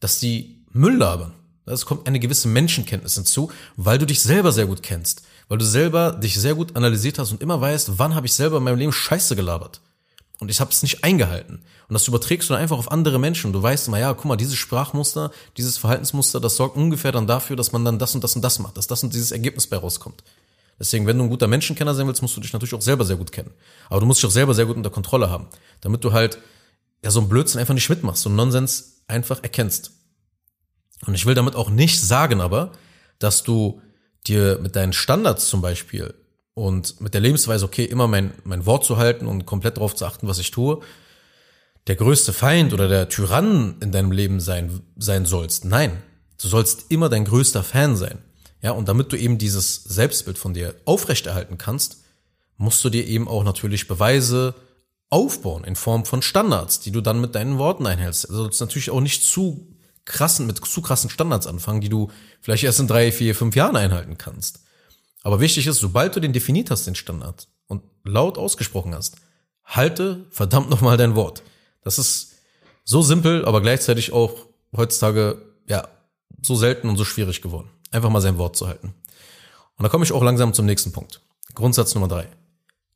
dass 0.00 0.18
die 0.18 0.64
Müll 0.72 0.96
labern. 0.96 1.32
Es 1.64 1.86
kommt 1.86 2.06
eine 2.06 2.20
gewisse 2.20 2.48
Menschenkenntnis 2.48 3.14
hinzu, 3.14 3.50
weil 3.76 3.98
du 3.98 4.06
dich 4.06 4.22
selber 4.22 4.52
sehr 4.52 4.66
gut 4.66 4.82
kennst, 4.82 5.22
weil 5.48 5.58
du 5.58 5.64
selber 5.64 6.12
dich 6.12 6.38
sehr 6.38 6.54
gut 6.54 6.76
analysiert 6.76 7.18
hast 7.18 7.32
und 7.32 7.42
immer 7.42 7.60
weißt, 7.60 7.98
wann 7.98 8.14
habe 8.14 8.26
ich 8.26 8.32
selber 8.32 8.58
in 8.58 8.64
meinem 8.64 8.78
Leben 8.78 8.92
Scheiße 8.92 9.36
gelabert. 9.36 9.80
Und 10.40 10.50
ich 10.50 10.60
habe 10.60 10.70
es 10.70 10.82
nicht 10.82 11.02
eingehalten. 11.02 11.62
Und 11.88 11.94
das 11.94 12.06
überträgst 12.06 12.48
du 12.48 12.54
dann 12.54 12.62
einfach 12.62 12.78
auf 12.78 12.92
andere 12.92 13.18
Menschen. 13.18 13.52
Du 13.52 13.60
weißt 13.60 13.88
immer, 13.88 13.98
ja, 13.98 14.14
guck 14.14 14.26
mal, 14.26 14.36
dieses 14.36 14.56
Sprachmuster, 14.56 15.32
dieses 15.56 15.78
Verhaltensmuster, 15.78 16.38
das 16.38 16.56
sorgt 16.56 16.76
ungefähr 16.76 17.10
dann 17.10 17.26
dafür, 17.26 17.56
dass 17.56 17.72
man 17.72 17.84
dann 17.84 17.98
das 17.98 18.14
und 18.14 18.22
das 18.22 18.36
und 18.36 18.42
das 18.42 18.60
macht, 18.60 18.76
dass 18.76 18.86
das 18.86 19.02
und 19.02 19.12
dieses 19.12 19.32
Ergebnis 19.32 19.66
bei 19.66 19.76
rauskommt. 19.76 20.22
Deswegen, 20.78 21.06
wenn 21.06 21.18
du 21.18 21.24
ein 21.24 21.30
guter 21.30 21.48
Menschenkenner 21.48 21.94
sein 21.94 22.06
willst, 22.06 22.22
musst 22.22 22.36
du 22.36 22.40
dich 22.40 22.52
natürlich 22.52 22.74
auch 22.74 22.82
selber 22.82 23.04
sehr 23.04 23.16
gut 23.16 23.32
kennen. 23.32 23.50
Aber 23.88 24.00
du 24.00 24.06
musst 24.06 24.22
dich 24.22 24.28
auch 24.28 24.32
selber 24.32 24.54
sehr 24.54 24.66
gut 24.66 24.76
unter 24.76 24.90
Kontrolle 24.90 25.28
haben, 25.30 25.48
damit 25.80 26.04
du 26.04 26.12
halt 26.12 26.38
ja 27.04 27.10
so 27.10 27.20
ein 27.20 27.28
Blödsinn 27.28 27.60
einfach 27.60 27.74
nicht 27.74 27.88
mitmachst, 27.88 28.22
so 28.22 28.30
ein 28.30 28.36
Nonsens 28.36 29.02
einfach 29.08 29.42
erkennst. 29.42 29.92
Und 31.06 31.14
ich 31.14 31.26
will 31.26 31.34
damit 31.34 31.54
auch 31.54 31.70
nicht 31.70 32.00
sagen 32.00 32.40
aber, 32.40 32.72
dass 33.18 33.42
du 33.42 33.80
dir 34.26 34.58
mit 34.60 34.76
deinen 34.76 34.92
Standards 34.92 35.48
zum 35.48 35.62
Beispiel 35.62 36.14
und 36.54 37.00
mit 37.00 37.14
der 37.14 37.20
Lebensweise, 37.20 37.64
okay, 37.64 37.84
immer 37.84 38.08
mein, 38.08 38.32
mein 38.44 38.66
Wort 38.66 38.84
zu 38.84 38.96
halten 38.96 39.26
und 39.26 39.46
komplett 39.46 39.76
darauf 39.76 39.94
zu 39.94 40.06
achten, 40.06 40.26
was 40.26 40.38
ich 40.38 40.50
tue, 40.50 40.80
der 41.86 41.96
größte 41.96 42.32
Feind 42.32 42.72
oder 42.72 42.88
der 42.88 43.08
Tyrann 43.08 43.76
in 43.80 43.92
deinem 43.92 44.12
Leben 44.12 44.40
sein, 44.40 44.80
sein 44.96 45.24
sollst. 45.24 45.64
Nein, 45.64 46.02
du 46.40 46.48
sollst 46.48 46.90
immer 46.90 47.08
dein 47.08 47.24
größter 47.24 47.62
Fan 47.62 47.96
sein. 47.96 48.18
Ja, 48.60 48.72
und 48.72 48.88
damit 48.88 49.12
du 49.12 49.16
eben 49.16 49.38
dieses 49.38 49.84
Selbstbild 49.84 50.38
von 50.38 50.54
dir 50.54 50.74
aufrechterhalten 50.84 51.58
kannst, 51.58 52.02
musst 52.56 52.84
du 52.84 52.90
dir 52.90 53.06
eben 53.06 53.28
auch 53.28 53.44
natürlich 53.44 53.86
Beweise 53.86 54.54
aufbauen 55.10 55.64
in 55.64 55.76
Form 55.76 56.04
von 56.04 56.22
Standards, 56.22 56.80
die 56.80 56.90
du 56.90 57.00
dann 57.00 57.20
mit 57.20 57.34
deinen 57.34 57.58
Worten 57.58 57.86
einhältst. 57.86 58.28
Also 58.28 58.42
sollst 58.42 58.60
natürlich 58.60 58.90
auch 58.90 59.00
nicht 59.00 59.22
zu 59.22 59.74
krassen, 60.04 60.46
mit 60.46 60.64
zu 60.64 60.82
krassen 60.82 61.08
Standards 61.08 61.46
anfangen, 61.46 61.80
die 61.80 61.88
du 61.88 62.10
vielleicht 62.40 62.64
erst 62.64 62.80
in 62.80 62.88
drei, 62.88 63.12
vier, 63.12 63.34
fünf 63.34 63.54
Jahren 63.54 63.76
einhalten 63.76 64.18
kannst. 64.18 64.60
Aber 65.22 65.40
wichtig 65.40 65.66
ist, 65.66 65.78
sobald 65.78 66.16
du 66.16 66.20
den 66.20 66.32
definiert 66.32 66.70
hast, 66.70 66.86
den 66.86 66.94
Standard, 66.94 67.48
und 67.66 67.82
laut 68.04 68.38
ausgesprochen 68.38 68.94
hast, 68.94 69.16
halte 69.64 70.26
verdammt 70.30 70.70
nochmal 70.70 70.96
dein 70.96 71.14
Wort. 71.14 71.42
Das 71.82 71.98
ist 71.98 72.36
so 72.84 73.02
simpel, 73.02 73.44
aber 73.44 73.60
gleichzeitig 73.60 74.12
auch 74.12 74.46
heutzutage, 74.74 75.42
ja, 75.66 75.86
so 76.40 76.54
selten 76.56 76.88
und 76.88 76.96
so 76.96 77.04
schwierig 77.04 77.42
geworden 77.42 77.68
einfach 77.90 78.10
mal 78.10 78.20
sein 78.20 78.38
Wort 78.38 78.56
zu 78.56 78.66
halten. 78.66 78.94
Und 79.76 79.82
da 79.84 79.88
komme 79.88 80.04
ich 80.04 80.12
auch 80.12 80.22
langsam 80.22 80.52
zum 80.52 80.66
nächsten 80.66 80.92
Punkt. 80.92 81.20
Grundsatz 81.54 81.94
Nummer 81.94 82.08
drei. 82.08 82.28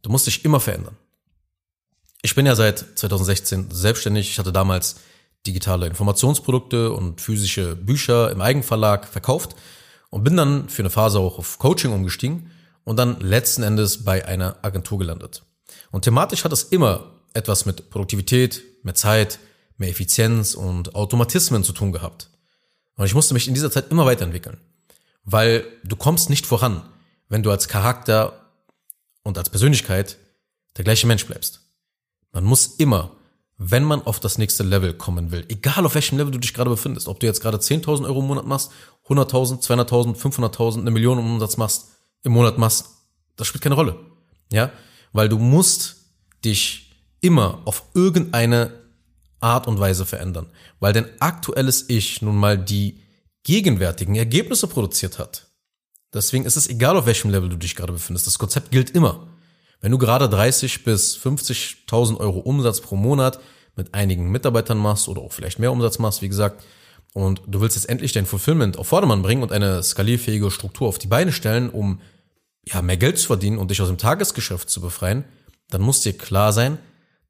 Du 0.02 0.10
musst 0.10 0.26
dich 0.26 0.44
immer 0.44 0.60
verändern. 0.60 0.96
Ich 2.22 2.34
bin 2.34 2.46
ja 2.46 2.54
seit 2.54 2.84
2016 2.96 3.70
selbstständig. 3.70 4.30
Ich 4.30 4.38
hatte 4.38 4.52
damals 4.52 4.96
digitale 5.46 5.86
Informationsprodukte 5.86 6.92
und 6.92 7.20
physische 7.20 7.74
Bücher 7.76 8.30
im 8.30 8.40
Eigenverlag 8.40 9.06
verkauft 9.06 9.56
und 10.10 10.24
bin 10.24 10.36
dann 10.36 10.68
für 10.68 10.82
eine 10.82 10.90
Phase 10.90 11.18
auch 11.18 11.38
auf 11.38 11.58
Coaching 11.58 11.92
umgestiegen 11.92 12.50
und 12.84 12.96
dann 12.96 13.20
letzten 13.20 13.62
Endes 13.62 14.04
bei 14.04 14.24
einer 14.26 14.56
Agentur 14.62 14.98
gelandet. 14.98 15.44
Und 15.90 16.02
thematisch 16.02 16.44
hat 16.44 16.52
es 16.52 16.64
immer 16.64 17.10
etwas 17.34 17.64
mit 17.64 17.90
Produktivität, 17.90 18.62
mehr 18.84 18.94
Zeit, 18.94 19.38
mehr 19.78 19.88
Effizienz 19.88 20.54
und 20.54 20.94
Automatismen 20.94 21.64
zu 21.64 21.72
tun 21.72 21.92
gehabt. 21.92 22.28
Und 22.96 23.06
ich 23.06 23.14
musste 23.14 23.34
mich 23.34 23.48
in 23.48 23.54
dieser 23.54 23.70
Zeit 23.70 23.90
immer 23.90 24.06
weiterentwickeln 24.06 24.58
weil 25.24 25.64
du 25.84 25.96
kommst 25.96 26.30
nicht 26.30 26.46
voran, 26.46 26.82
wenn 27.28 27.42
du 27.42 27.50
als 27.50 27.68
Charakter 27.68 28.50
und 29.22 29.38
als 29.38 29.50
Persönlichkeit 29.50 30.18
der 30.76 30.84
gleiche 30.84 31.06
Mensch 31.06 31.26
bleibst. 31.26 31.60
Man 32.32 32.44
muss 32.44 32.66
immer, 32.66 33.12
wenn 33.58 33.84
man 33.84 34.02
auf 34.02 34.20
das 34.20 34.38
nächste 34.38 34.62
Level 34.62 34.94
kommen 34.94 35.30
will, 35.30 35.44
egal 35.48 35.86
auf 35.86 35.94
welchem 35.94 36.18
Level 36.18 36.32
du 36.32 36.38
dich 36.38 36.54
gerade 36.54 36.70
befindest, 36.70 37.08
ob 37.08 37.20
du 37.20 37.26
jetzt 37.26 37.40
gerade 37.40 37.58
10.000 37.58 38.04
Euro 38.04 38.20
im 38.20 38.26
Monat 38.26 38.46
machst, 38.46 38.70
100.000, 39.06 39.62
200.000, 39.62 40.16
500.000, 40.16 40.80
eine 40.80 40.90
Million 40.90 41.18
im 41.18 41.26
Umsatz 41.26 41.56
machst, 41.56 41.90
im 42.22 42.32
Monat 42.32 42.58
machst, 42.58 42.86
das 43.36 43.46
spielt 43.46 43.62
keine 43.62 43.74
Rolle. 43.74 43.98
Ja, 44.50 44.70
weil 45.12 45.28
du 45.28 45.38
musst 45.38 45.96
dich 46.44 46.90
immer 47.20 47.62
auf 47.64 47.84
irgendeine 47.94 48.72
Art 49.40 49.66
und 49.66 49.80
Weise 49.80 50.06
verändern, 50.06 50.46
weil 50.80 50.92
dein 50.92 51.20
aktuelles 51.20 51.88
Ich 51.88 52.22
nun 52.22 52.36
mal 52.36 52.58
die 52.58 53.00
gegenwärtigen 53.44 54.14
Ergebnisse 54.14 54.66
produziert 54.66 55.18
hat. 55.18 55.48
Deswegen 56.14 56.44
ist 56.44 56.56
es 56.56 56.68
egal, 56.68 56.96
auf 56.96 57.06
welchem 57.06 57.30
Level 57.30 57.48
du 57.48 57.56
dich 57.56 57.74
gerade 57.74 57.92
befindest. 57.92 58.26
Das 58.26 58.38
Konzept 58.38 58.70
gilt 58.70 58.90
immer. 58.90 59.28
Wenn 59.80 59.92
du 59.92 59.98
gerade 59.98 60.28
30 60.28 60.84
bis 60.84 61.16
50.000 61.16 62.18
Euro 62.18 62.38
Umsatz 62.38 62.80
pro 62.80 62.96
Monat 62.96 63.40
mit 63.74 63.94
einigen 63.94 64.30
Mitarbeitern 64.30 64.78
machst 64.78 65.08
oder 65.08 65.22
auch 65.22 65.32
vielleicht 65.32 65.58
mehr 65.58 65.72
Umsatz 65.72 65.98
machst, 65.98 66.22
wie 66.22 66.28
gesagt, 66.28 66.62
und 67.14 67.42
du 67.46 67.60
willst 67.60 67.76
jetzt 67.76 67.88
endlich 67.88 68.12
dein 68.12 68.26
Fulfillment 68.26 68.78
auf 68.78 68.88
Vordermann 68.88 69.22
bringen 69.22 69.42
und 69.42 69.52
eine 69.52 69.82
skalierfähige 69.82 70.50
Struktur 70.50 70.88
auf 70.88 70.98
die 70.98 71.08
Beine 71.08 71.32
stellen, 71.32 71.68
um 71.68 72.00
ja 72.64 72.80
mehr 72.80 72.96
Geld 72.96 73.18
zu 73.18 73.26
verdienen 73.26 73.58
und 73.58 73.70
dich 73.70 73.82
aus 73.82 73.88
dem 73.88 73.98
Tagesgeschäft 73.98 74.70
zu 74.70 74.80
befreien, 74.80 75.24
dann 75.68 75.82
muss 75.82 76.00
dir 76.00 76.16
klar 76.16 76.52
sein, 76.52 76.78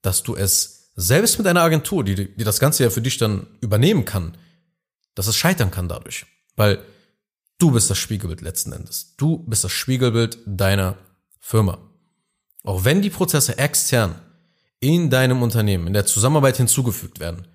dass 0.02 0.22
du 0.22 0.36
es 0.36 0.90
selbst 0.94 1.38
mit 1.38 1.46
einer 1.46 1.62
Agentur, 1.62 2.04
die, 2.04 2.14
die 2.14 2.44
das 2.44 2.60
Ganze 2.60 2.84
ja 2.84 2.90
für 2.90 3.00
dich 3.00 3.16
dann 3.16 3.46
übernehmen 3.60 4.04
kann, 4.04 4.36
dass 5.14 5.26
es 5.26 5.36
scheitern 5.36 5.70
kann 5.70 5.88
dadurch. 5.88 6.26
Weil 6.56 6.84
du 7.58 7.70
bist 7.70 7.90
das 7.90 7.98
Spiegelbild 7.98 8.40
letzten 8.40 8.72
Endes. 8.72 9.14
Du 9.16 9.38
bist 9.38 9.64
das 9.64 9.72
Spiegelbild 9.72 10.38
deiner 10.46 10.96
Firma. 11.40 11.78
Auch 12.64 12.84
wenn 12.84 13.02
die 13.02 13.10
Prozesse 13.10 13.58
extern 13.58 14.20
in 14.80 15.10
deinem 15.10 15.42
Unternehmen, 15.42 15.86
in 15.86 15.92
der 15.92 16.06
Zusammenarbeit 16.06 16.56
hinzugefügt 16.56 17.20
werden, 17.20 17.46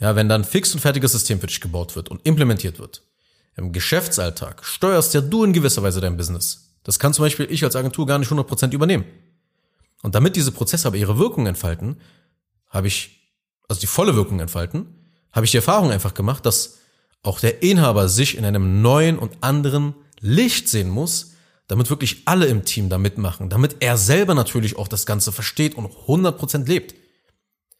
ja, 0.00 0.16
wenn 0.16 0.28
dann 0.28 0.44
fix 0.44 0.74
und 0.74 0.80
fertiges 0.80 1.12
System 1.12 1.40
für 1.40 1.46
dich 1.46 1.60
gebaut 1.60 1.94
wird 1.94 2.08
und 2.08 2.26
implementiert 2.26 2.78
wird, 2.78 3.02
im 3.56 3.72
Geschäftsalltag 3.72 4.64
steuerst 4.64 5.14
ja 5.14 5.20
du 5.20 5.44
in 5.44 5.52
gewisser 5.52 5.82
Weise 5.82 6.00
dein 6.00 6.16
Business. 6.16 6.76
Das 6.82 6.98
kann 6.98 7.14
zum 7.14 7.24
Beispiel 7.24 7.46
ich 7.50 7.62
als 7.64 7.76
Agentur 7.76 8.06
gar 8.06 8.18
nicht 8.18 8.30
100% 8.30 8.72
übernehmen. 8.72 9.04
Und 10.02 10.14
damit 10.14 10.34
diese 10.34 10.50
Prozesse 10.50 10.88
aber 10.88 10.96
ihre 10.96 11.18
Wirkung 11.18 11.46
entfalten, 11.46 12.00
habe 12.68 12.88
ich, 12.88 13.32
also 13.68 13.80
die 13.80 13.86
volle 13.86 14.16
Wirkung 14.16 14.40
entfalten, 14.40 14.86
habe 15.32 15.46
ich 15.46 15.50
die 15.50 15.56
Erfahrung 15.56 15.90
einfach 15.90 16.14
gemacht, 16.14 16.46
dass 16.46 16.78
auch 17.22 17.40
der 17.40 17.62
Inhaber 17.62 18.08
sich 18.08 18.36
in 18.36 18.44
einem 18.44 18.82
neuen 18.82 19.18
und 19.18 19.32
anderen 19.40 19.94
Licht 20.20 20.68
sehen 20.68 20.90
muss, 20.90 21.32
damit 21.68 21.90
wirklich 21.90 22.22
alle 22.26 22.46
im 22.46 22.64
Team 22.64 22.88
da 22.88 22.98
mitmachen, 22.98 23.48
damit 23.48 23.76
er 23.80 23.96
selber 23.96 24.34
natürlich 24.34 24.76
auch 24.76 24.88
das 24.88 25.06
Ganze 25.06 25.32
versteht 25.32 25.74
und 25.74 25.86
100% 25.86 26.66
lebt. 26.66 26.94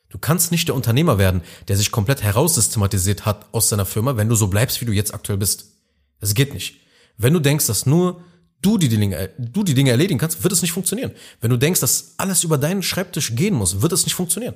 Du 0.08 0.18
kannst 0.18 0.52
nicht 0.52 0.68
der 0.68 0.74
Unternehmer 0.74 1.18
werden, 1.18 1.42
der 1.68 1.76
sich 1.76 1.90
komplett 1.90 2.22
heraussystematisiert 2.22 3.24
hat 3.24 3.46
aus 3.52 3.68
seiner 3.68 3.86
Firma, 3.86 4.16
wenn 4.16 4.28
du 4.28 4.34
so 4.34 4.48
bleibst, 4.48 4.80
wie 4.80 4.84
du 4.84 4.92
jetzt 4.92 5.14
aktuell 5.14 5.38
bist. 5.38 5.66
Das 6.20 6.34
geht 6.34 6.54
nicht. 6.54 6.80
Wenn 7.16 7.32
du 7.32 7.40
denkst, 7.40 7.66
dass 7.66 7.86
nur 7.86 8.22
du 8.60 8.78
die 8.78 8.88
Dinge, 8.88 9.30
du 9.38 9.62
die 9.62 9.74
Dinge 9.74 9.90
erledigen 9.90 10.18
kannst, 10.18 10.42
wird 10.42 10.52
es 10.52 10.62
nicht 10.62 10.72
funktionieren. 10.72 11.12
Wenn 11.40 11.50
du 11.50 11.56
denkst, 11.56 11.80
dass 11.80 12.14
alles 12.16 12.44
über 12.44 12.58
deinen 12.58 12.82
Schreibtisch 12.82 13.34
gehen 13.34 13.54
muss, 13.54 13.82
wird 13.82 13.92
es 13.92 14.04
nicht 14.04 14.14
funktionieren. 14.14 14.54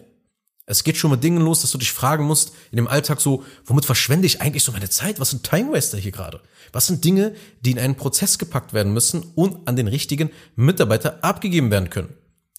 Es 0.67 0.83
geht 0.83 0.97
schon 0.97 1.13
mit 1.13 1.23
Dingen 1.23 1.41
los, 1.41 1.61
dass 1.61 1.71
du 1.71 1.79
dich 1.79 1.93
fragen 1.93 2.25
musst 2.25 2.53
in 2.73 2.77
dem 2.77 2.89
Alltag 2.89 3.21
so, 3.21 3.45
womit 3.65 3.87
verschwende 3.87 4.27
ich 4.27 4.41
eigentlich 4.41 4.65
so 4.65 4.73
meine 4.73 4.91
Zeit? 4.91 5.21
Was 5.21 5.31
sind 5.31 5.45
Time 5.45 5.73
Waster 5.73 5.97
hier 5.97 6.11
gerade? 6.11 6.41
Was 6.73 6.89
sind 6.89 7.05
Dinge, 7.05 7.35
die 7.61 7.71
in 7.71 7.79
einen 7.79 7.95
Prozess 7.95 8.37
gepackt 8.37 8.73
werden 8.73 8.93
müssen 8.93 9.33
und 9.37 9.69
an 9.69 9.77
den 9.77 9.87
richtigen 9.87 10.31
Mitarbeiter 10.57 11.23
abgegeben 11.23 11.71
werden 11.71 11.89
können? 11.89 12.15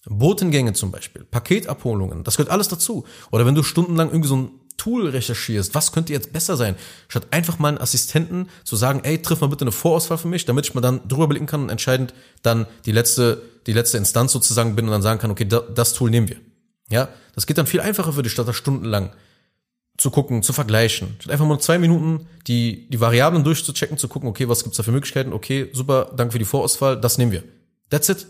Botengänge 0.06 0.72
zum 0.72 0.90
Beispiel, 0.90 1.24
Paketabholungen, 1.24 2.24
das 2.24 2.36
gehört 2.36 2.50
alles 2.50 2.68
dazu. 2.68 3.04
Oder 3.30 3.44
wenn 3.44 3.54
du 3.54 3.62
stundenlang 3.62 4.08
irgendwie 4.08 4.28
so 4.28 4.36
ein 4.36 4.50
Tool 4.78 5.08
recherchierst, 5.08 5.74
was 5.74 5.92
könnte 5.92 6.12
jetzt 6.12 6.32
besser 6.32 6.56
sein, 6.56 6.76
statt 7.08 7.26
einfach 7.32 7.58
mal 7.58 7.68
einen 7.68 7.78
Assistenten 7.78 8.48
zu 8.64 8.76
sagen, 8.76 9.00
ey, 9.02 9.20
triff 9.20 9.40
mal 9.40 9.48
bitte 9.48 9.64
eine 9.64 9.72
Vorauswahl 9.72 10.18
für 10.18 10.28
mich, 10.28 10.46
damit 10.46 10.66
ich 10.66 10.74
mal 10.74 10.80
dann 10.80 11.06
drüber 11.06 11.26
blicken 11.26 11.46
kann 11.46 11.64
und 11.64 11.68
entscheidend 11.68 12.14
dann 12.42 12.66
die 12.86 12.92
letzte, 12.92 13.42
die 13.66 13.72
letzte 13.72 13.98
Instanz 13.98 14.32
sozusagen 14.32 14.76
bin 14.76 14.86
und 14.86 14.92
dann 14.92 15.02
sagen 15.02 15.20
kann, 15.20 15.32
okay, 15.32 15.46
das 15.46 15.92
Tool 15.92 16.10
nehmen 16.10 16.28
wir. 16.28 16.36
Ja, 16.90 17.08
das 17.38 17.46
geht 17.46 17.56
dann 17.56 17.68
viel 17.68 17.80
einfacher 17.80 18.12
für 18.12 18.24
dich, 18.24 18.32
statt 18.32 18.48
da 18.48 18.52
stundenlang 18.52 19.12
zu 19.96 20.10
gucken, 20.10 20.42
zu 20.42 20.52
vergleichen. 20.52 21.14
Statt 21.20 21.30
einfach 21.30 21.46
mal 21.46 21.60
zwei 21.60 21.78
Minuten 21.78 22.26
die, 22.48 22.90
die 22.90 22.98
Variablen 22.98 23.44
durchzuchecken, 23.44 23.96
zu 23.96 24.08
gucken, 24.08 24.28
okay, 24.28 24.48
was 24.48 24.64
gibt's 24.64 24.76
da 24.76 24.82
für 24.82 24.90
Möglichkeiten? 24.90 25.32
Okay, 25.32 25.70
super, 25.72 26.10
danke 26.16 26.32
für 26.32 26.40
die 26.40 26.44
Vorauswahl, 26.44 27.00
das 27.00 27.16
nehmen 27.16 27.30
wir. 27.30 27.44
That's 27.90 28.08
it. 28.08 28.26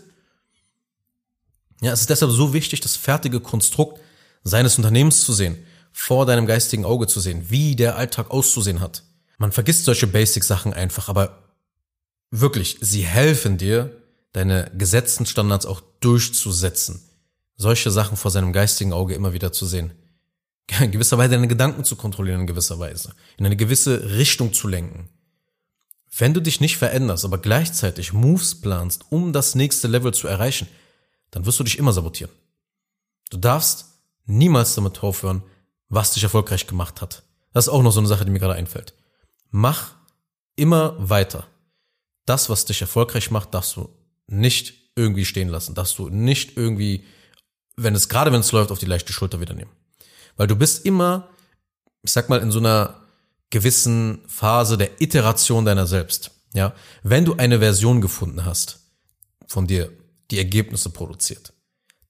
Ja, 1.81 1.91
es 1.91 2.01
ist 2.01 2.11
deshalb 2.11 2.31
so 2.31 2.53
wichtig, 2.53 2.81
das 2.81 2.97
fertige 2.97 3.39
Konstrukt 3.39 3.99
seines 4.43 4.77
Unternehmens 4.77 5.25
zu 5.25 5.33
sehen, 5.33 5.57
vor 5.91 6.27
deinem 6.27 6.45
geistigen 6.45 6.85
Auge 6.85 7.07
zu 7.07 7.19
sehen, 7.19 7.45
wie 7.49 7.75
der 7.75 7.95
Alltag 7.95 8.29
auszusehen 8.29 8.79
hat. 8.79 9.01
Man 9.39 9.51
vergisst 9.51 9.85
solche 9.85 10.05
Basic-Sachen 10.05 10.75
einfach, 10.75 11.09
aber 11.09 11.49
wirklich, 12.29 12.77
sie 12.81 13.01
helfen 13.01 13.57
dir, 13.57 14.03
deine 14.33 14.69
gesetzten 14.77 15.25
Standards 15.25 15.65
auch 15.65 15.81
durchzusetzen 15.99 17.08
solche 17.59 17.91
Sachen 17.91 18.17
vor 18.17 18.31
seinem 18.31 18.53
geistigen 18.53 18.93
Auge 18.93 19.13
immer 19.13 19.33
wieder 19.33 19.51
zu 19.51 19.67
sehen. 19.67 19.93
In 20.79 20.91
gewisser 20.91 21.17
Weise 21.17 21.31
deine 21.31 21.47
Gedanken 21.47 21.83
zu 21.83 21.95
kontrollieren, 21.95 22.41
in 22.41 22.47
gewisser 22.47 22.79
Weise. 22.79 23.13
In 23.37 23.45
eine 23.45 23.57
gewisse 23.57 24.15
Richtung 24.15 24.53
zu 24.53 24.67
lenken. 24.67 25.09
Wenn 26.17 26.33
du 26.33 26.41
dich 26.41 26.61
nicht 26.61 26.77
veränderst, 26.77 27.25
aber 27.25 27.37
gleichzeitig 27.37 28.13
Moves 28.13 28.61
planst, 28.61 29.05
um 29.09 29.33
das 29.33 29.55
nächste 29.55 29.87
Level 29.87 30.13
zu 30.13 30.27
erreichen, 30.27 30.67
dann 31.31 31.45
wirst 31.45 31.59
du 31.59 31.63
dich 31.63 31.77
immer 31.77 31.91
sabotieren. 31.91 32.31
Du 33.29 33.37
darfst 33.37 33.85
niemals 34.25 34.73
damit 34.75 35.03
aufhören, 35.03 35.43
was 35.89 36.13
dich 36.13 36.23
erfolgreich 36.23 36.65
gemacht 36.65 37.01
hat. 37.01 37.23
Das 37.51 37.65
ist 37.65 37.73
auch 37.73 37.83
noch 37.83 37.91
so 37.91 37.99
eine 37.99 38.07
Sache, 38.07 38.25
die 38.25 38.31
mir 38.31 38.39
gerade 38.39 38.55
einfällt. 38.55 38.93
Mach 39.51 39.95
immer 40.55 40.95
weiter. 40.97 41.45
Das, 42.25 42.49
was 42.49 42.65
dich 42.65 42.81
erfolgreich 42.81 43.31
macht, 43.31 43.53
darfst 43.53 43.75
du 43.75 43.89
nicht 44.27 44.73
irgendwie 44.95 45.25
stehen 45.25 45.49
lassen, 45.49 45.75
darfst 45.75 45.97
du 45.97 46.09
nicht 46.09 46.57
irgendwie 46.57 47.05
wenn 47.83 47.95
es, 47.95 48.09
gerade 48.09 48.31
wenn 48.31 48.41
es 48.41 48.51
läuft, 48.51 48.71
auf 48.71 48.79
die 48.79 48.85
leichte 48.85 49.13
Schulter 49.13 49.41
wieder 49.41 49.53
nehmen. 49.53 49.71
Weil 50.37 50.47
du 50.47 50.55
bist 50.55 50.85
immer, 50.85 51.29
ich 52.03 52.11
sag 52.11 52.29
mal, 52.29 52.39
in 52.39 52.51
so 52.51 52.59
einer 52.59 53.01
gewissen 53.49 54.19
Phase 54.27 54.77
der 54.77 55.01
Iteration 55.01 55.65
deiner 55.65 55.87
selbst. 55.87 56.31
Ja, 56.53 56.73
wenn 57.03 57.25
du 57.25 57.35
eine 57.35 57.59
Version 57.59 58.01
gefunden 58.01 58.45
hast 58.45 58.79
von 59.47 59.67
dir, 59.67 59.91
die 60.31 60.37
Ergebnisse 60.37 60.89
produziert, 60.89 61.53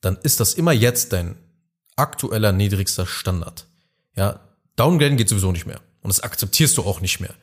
dann 0.01 0.17
ist 0.23 0.39
das 0.39 0.53
immer 0.53 0.71
jetzt 0.71 1.13
dein 1.13 1.37
aktueller 1.95 2.51
niedrigster 2.51 3.05
Standard. 3.05 3.65
Ja, 4.15 4.39
downgraden 4.75 5.17
geht 5.17 5.29
sowieso 5.29 5.51
nicht 5.51 5.65
mehr. 5.65 5.81
Und 6.01 6.09
das 6.09 6.21
akzeptierst 6.21 6.77
du 6.77 6.83
auch 6.83 7.01
nicht 7.01 7.19
mehr. 7.19 7.33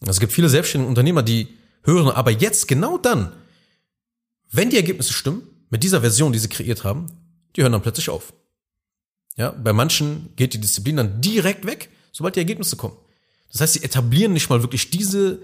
Es 0.00 0.18
gibt 0.18 0.32
viele 0.32 0.48
selbstständige 0.48 0.88
Unternehmer, 0.88 1.22
die 1.22 1.56
hören 1.82 2.08
aber 2.08 2.30
jetzt 2.30 2.66
genau 2.68 2.98
dann, 2.98 3.32
wenn 4.50 4.70
die 4.70 4.76
Ergebnisse 4.76 5.12
stimmen, 5.12 5.42
mit 5.70 5.84
dieser 5.84 6.00
Version, 6.00 6.32
die 6.32 6.38
sie 6.38 6.48
kreiert 6.48 6.82
haben, 6.82 7.06
die 7.56 7.62
hören 7.62 7.72
dann 7.72 7.82
plötzlich 7.82 8.10
auf. 8.10 8.32
Ja, 9.36 9.50
bei 9.50 9.72
manchen 9.72 10.30
geht 10.36 10.54
die 10.54 10.60
Disziplin 10.60 10.96
dann 10.96 11.20
direkt 11.20 11.66
weg, 11.66 11.90
sobald 12.12 12.36
die 12.36 12.40
Ergebnisse 12.40 12.76
kommen. 12.76 12.96
Das 13.52 13.60
heißt, 13.60 13.72
sie 13.74 13.82
etablieren 13.82 14.32
nicht 14.32 14.50
mal 14.50 14.62
wirklich 14.62 14.90
diese 14.90 15.40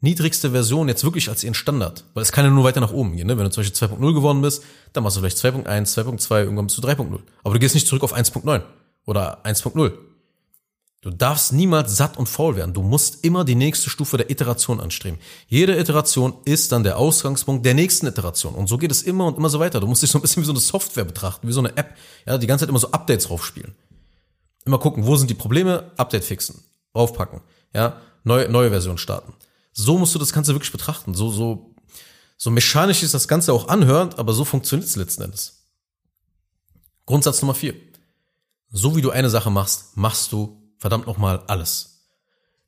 niedrigste 0.00 0.50
Version 0.50 0.88
jetzt 0.88 1.04
wirklich 1.04 1.28
als 1.28 1.42
ihren 1.42 1.54
Standard. 1.54 2.04
Weil 2.14 2.22
es 2.22 2.32
kann 2.32 2.44
ja 2.44 2.50
nur 2.50 2.64
weiter 2.64 2.80
nach 2.80 2.92
oben 2.92 3.16
gehen. 3.16 3.26
Ne? 3.26 3.36
Wenn 3.36 3.44
du 3.44 3.50
zum 3.50 3.62
Beispiel 3.62 3.88
2.0 3.88 4.14
geworden 4.14 4.42
bist, 4.42 4.62
dann 4.92 5.02
machst 5.02 5.16
du 5.16 5.20
vielleicht 5.20 5.38
2.1, 5.38 5.64
2.2, 5.66 6.40
irgendwann 6.40 6.66
bist 6.66 6.78
du 6.78 6.82
3.0. 6.82 7.18
Aber 7.42 7.54
du 7.54 7.60
gehst 7.60 7.74
nicht 7.74 7.86
zurück 7.86 8.02
auf 8.02 8.14
1.9 8.14 8.62
oder 9.06 9.44
1.0. 9.44 9.92
Du 11.04 11.10
darfst 11.10 11.52
niemals 11.52 11.98
satt 11.98 12.16
und 12.16 12.30
faul 12.30 12.56
werden. 12.56 12.72
Du 12.72 12.80
musst 12.80 13.26
immer 13.26 13.44
die 13.44 13.56
nächste 13.56 13.90
Stufe 13.90 14.16
der 14.16 14.30
Iteration 14.30 14.80
anstreben. 14.80 15.20
Jede 15.48 15.78
Iteration 15.78 16.32
ist 16.46 16.72
dann 16.72 16.82
der 16.82 16.96
Ausgangspunkt 16.96 17.66
der 17.66 17.74
nächsten 17.74 18.06
Iteration. 18.06 18.54
Und 18.54 18.68
so 18.68 18.78
geht 18.78 18.90
es 18.90 19.02
immer 19.02 19.26
und 19.26 19.36
immer 19.36 19.50
so 19.50 19.60
weiter. 19.60 19.80
Du 19.80 19.86
musst 19.86 20.02
dich 20.02 20.10
so 20.10 20.16
ein 20.16 20.22
bisschen 20.22 20.42
wie 20.42 20.46
so 20.46 20.52
eine 20.52 20.60
Software 20.60 21.04
betrachten, 21.04 21.46
wie 21.46 21.52
so 21.52 21.60
eine 21.60 21.76
App. 21.76 21.94
Ja, 22.24 22.38
die 22.38 22.46
ganze 22.46 22.62
Zeit 22.62 22.70
immer 22.70 22.78
so 22.78 22.90
Updates 22.90 23.28
raufspielen. 23.28 23.74
Immer 24.64 24.78
gucken, 24.78 25.04
wo 25.04 25.14
sind 25.16 25.28
die 25.28 25.34
Probleme, 25.34 25.92
Update 25.98 26.24
fixen, 26.24 26.64
raufpacken. 26.94 27.42
Ja, 27.74 28.00
neue, 28.22 28.48
neue 28.48 28.70
Version 28.70 28.96
starten. 28.96 29.34
So 29.74 29.98
musst 29.98 30.14
du 30.14 30.18
das 30.18 30.32
Ganze 30.32 30.54
wirklich 30.54 30.72
betrachten. 30.72 31.12
So, 31.12 31.30
so, 31.30 31.74
so 32.38 32.50
mechanisch 32.50 33.02
ist 33.02 33.12
das 33.12 33.28
Ganze 33.28 33.52
auch 33.52 33.68
anhört, 33.68 34.18
aber 34.18 34.32
so 34.32 34.46
funktioniert 34.46 34.88
es 34.88 34.96
letzten 34.96 35.24
Endes. 35.24 35.66
Grundsatz 37.04 37.42
Nummer 37.42 37.54
vier. 37.54 37.74
So 38.70 38.96
wie 38.96 39.02
du 39.02 39.10
eine 39.10 39.28
Sache 39.28 39.50
machst, 39.50 39.98
machst 39.98 40.32
du 40.32 40.63
verdammt 40.78 41.06
nochmal 41.06 41.42
alles. 41.46 41.94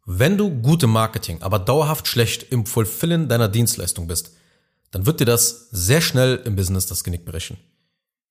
Wenn 0.04 0.38
du 0.38 0.50
gute 0.62 0.86
Marketing, 0.86 1.42
aber 1.42 1.58
dauerhaft 1.58 2.06
schlecht 2.06 2.44
im 2.44 2.64
Fulfillen 2.64 3.28
deiner 3.28 3.48
Dienstleistung 3.48 4.06
bist, 4.06 4.32
dann 4.92 5.04
wird 5.04 5.20
dir 5.20 5.24
das 5.24 5.68
sehr 5.70 6.00
schnell 6.00 6.36
im 6.44 6.54
Business 6.56 6.86
das 6.86 7.02
Genick 7.02 7.24
brechen. 7.24 7.58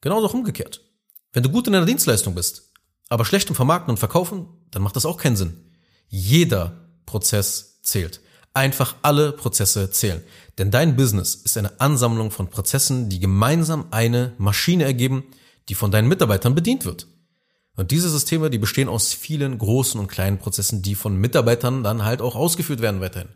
Genauso 0.02 0.28
auch 0.28 0.34
umgekehrt. 0.34 0.82
Wenn 1.34 1.44
du 1.44 1.50
gut 1.50 1.68
in 1.68 1.74
deiner 1.74 1.86
Dienstleistung 1.86 2.34
bist, 2.34 2.72
aber 3.10 3.26
schlecht 3.26 3.50
im 3.50 3.56
Vermarkten 3.56 3.92
und 3.92 3.98
Verkaufen, 3.98 4.48
dann 4.72 4.82
macht 4.82 4.96
das 4.96 5.06
auch 5.06 5.18
keinen 5.18 5.36
Sinn. 5.36 5.72
Jeder 6.08 6.90
Prozess 7.06 7.82
zählt. 7.82 8.22
Einfach 8.54 8.96
alle 9.02 9.34
Prozesse 9.34 9.92
zählen. 9.92 10.24
Denn 10.58 10.72
dein 10.72 10.96
Business 10.96 11.36
ist 11.36 11.58
eine 11.58 11.82
Ansammlung 11.82 12.32
von 12.32 12.50
Prozessen, 12.50 13.10
die 13.10 13.20
gemeinsam 13.20 13.88
eine 13.92 14.34
Maschine 14.38 14.86
ergeben, 14.86 15.26
die 15.68 15.76
von 15.76 15.92
deinen 15.92 16.08
Mitarbeitern 16.08 16.56
bedient 16.56 16.86
wird. 16.86 17.08
Und 17.76 17.92
diese 17.92 18.10
Systeme, 18.10 18.50
die 18.50 18.58
bestehen 18.58 18.88
aus 18.88 19.14
vielen 19.14 19.58
großen 19.58 20.00
und 20.00 20.08
kleinen 20.08 20.38
Prozessen, 20.38 20.82
die 20.82 20.96
von 20.96 21.18
Mitarbeitern 21.18 21.84
dann 21.84 22.06
halt 22.06 22.22
auch 22.22 22.36
ausgeführt 22.36 22.82
werden 22.82 23.02
weiterhin. 23.02 23.30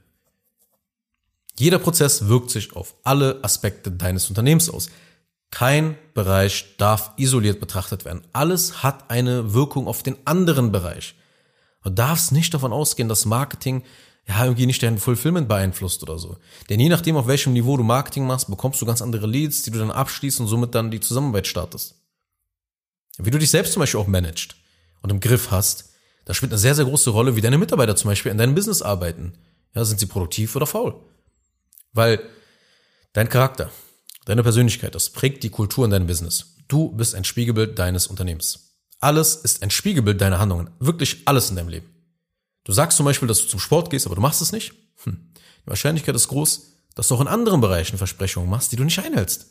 Jeder 1.58 1.80
Prozess 1.80 2.30
wirkt 2.30 2.52
sich 2.52 2.74
auf 2.76 2.96
alle 3.04 3.44
Aspekte 3.44 3.92
deines 3.92 4.30
Unternehmens 4.30 4.70
aus. 4.70 4.90
Kein 5.52 5.98
Bereich 6.14 6.78
darf 6.78 7.12
isoliert 7.18 7.60
betrachtet 7.60 8.06
werden. 8.06 8.22
Alles 8.32 8.82
hat 8.82 9.10
eine 9.12 9.54
Wirkung 9.54 9.88
auf 9.88 10.04
den 10.04 10.16
anderen 10.26 10.72
Bereich. 10.72 11.16
Du 11.84 11.90
darfst 11.90 12.32
nicht 12.32 12.54
davon 12.54 12.72
ausgehen, 12.72 13.10
dass 13.10 13.26
Marketing 13.26 13.84
ja 14.28 14.44
irgendwie 14.44 14.68
nicht 14.68 14.84
dein 14.84 15.00
Fulfillment 15.00 15.50
beeinflusst 15.50 16.04
oder 16.04 16.20
so. 16.20 16.38
Denn 16.70 16.80
je 16.80 16.88
nachdem, 16.88 17.18
auf 17.18 17.28
welchem 17.28 17.54
Niveau 17.54 17.76
du 17.76 17.84
Marketing 17.84 18.28
machst, 18.28 18.50
bekommst 18.50 18.82
du 18.82 18.86
ganz 18.86 19.02
andere 19.02 19.28
Leads, 19.28 19.64
die 19.64 19.72
du 19.72 19.80
dann 19.80 19.92
abschließt 19.92 20.40
und 20.40 20.48
somit 20.48 20.76
dann 20.76 20.92
die 20.92 21.00
Zusammenarbeit 21.00 21.48
startest. 21.48 21.96
Wie 23.18 23.32
du 23.32 23.38
dich 23.38 23.50
selbst 23.50 23.74
zum 23.74 23.82
Beispiel 23.82 24.00
auch 24.00 24.08
managst 24.08 24.56
und 25.02 25.10
im 25.10 25.20
Griff 25.20 25.52
hast, 25.52 25.90
das 26.26 26.38
spielt 26.38 26.52
eine 26.52 26.60
sehr, 26.60 26.76
sehr 26.76 26.86
große 26.86 27.10
Rolle, 27.10 27.36
wie 27.36 27.42
deine 27.42 27.58
Mitarbeiter 27.58 27.96
zum 27.96 28.10
Beispiel 28.10 28.32
in 28.32 28.38
deinem 28.38 28.56
Business 28.56 28.82
arbeiten. 28.82 29.34
Ja, 29.74 29.84
sind 29.84 30.00
sie 30.00 30.06
produktiv 30.06 30.56
oder 30.56 30.68
faul? 30.68 30.96
Weil 31.94 32.22
dein 33.14 33.30
Charakter, 33.30 33.72
deine 34.26 34.44
Persönlichkeit, 34.44 34.96
das 34.96 35.10
prägt 35.10 35.44
die 35.44 35.50
Kultur 35.50 35.86
in 35.86 35.92
deinem 35.92 36.08
Business. 36.08 36.56
Du 36.68 36.92
bist 36.92 37.16
ein 37.16 37.24
Spiegelbild 37.24 37.80
deines 37.80 38.08
Unternehmens. 38.08 38.76
Alles 39.00 39.36
ist 39.38 39.64
ein 39.64 39.72
Spiegelbild 39.72 40.22
deiner 40.22 40.40
Handlungen. 40.40 40.70
Wirklich 40.80 41.24
alles 41.26 41.50
in 41.50 41.56
deinem 41.56 41.70
Leben. 41.70 41.88
Du 42.64 42.74
sagst 42.74 42.98
zum 42.98 43.06
Beispiel, 43.06 43.28
dass 43.28 43.42
du 43.42 43.48
zum 43.48 43.60
Sport 43.60 43.90
gehst, 43.90 44.06
aber 44.06 44.16
du 44.16 44.22
machst 44.22 44.42
es 44.42 44.52
nicht. 44.52 44.74
Hm. 45.04 45.32
Die 45.66 45.70
Wahrscheinlichkeit 45.70 46.16
ist 46.16 46.28
groß, 46.28 46.74
dass 46.96 47.08
du 47.08 47.16
auch 47.16 47.22
in 47.22 47.28
anderen 47.28 47.62
Bereichen 47.62 47.98
Versprechungen 47.98 48.50
machst, 48.50 48.72
die 48.72 48.76
du 48.76 48.84
nicht 48.84 49.00
einhältst. 49.00 49.48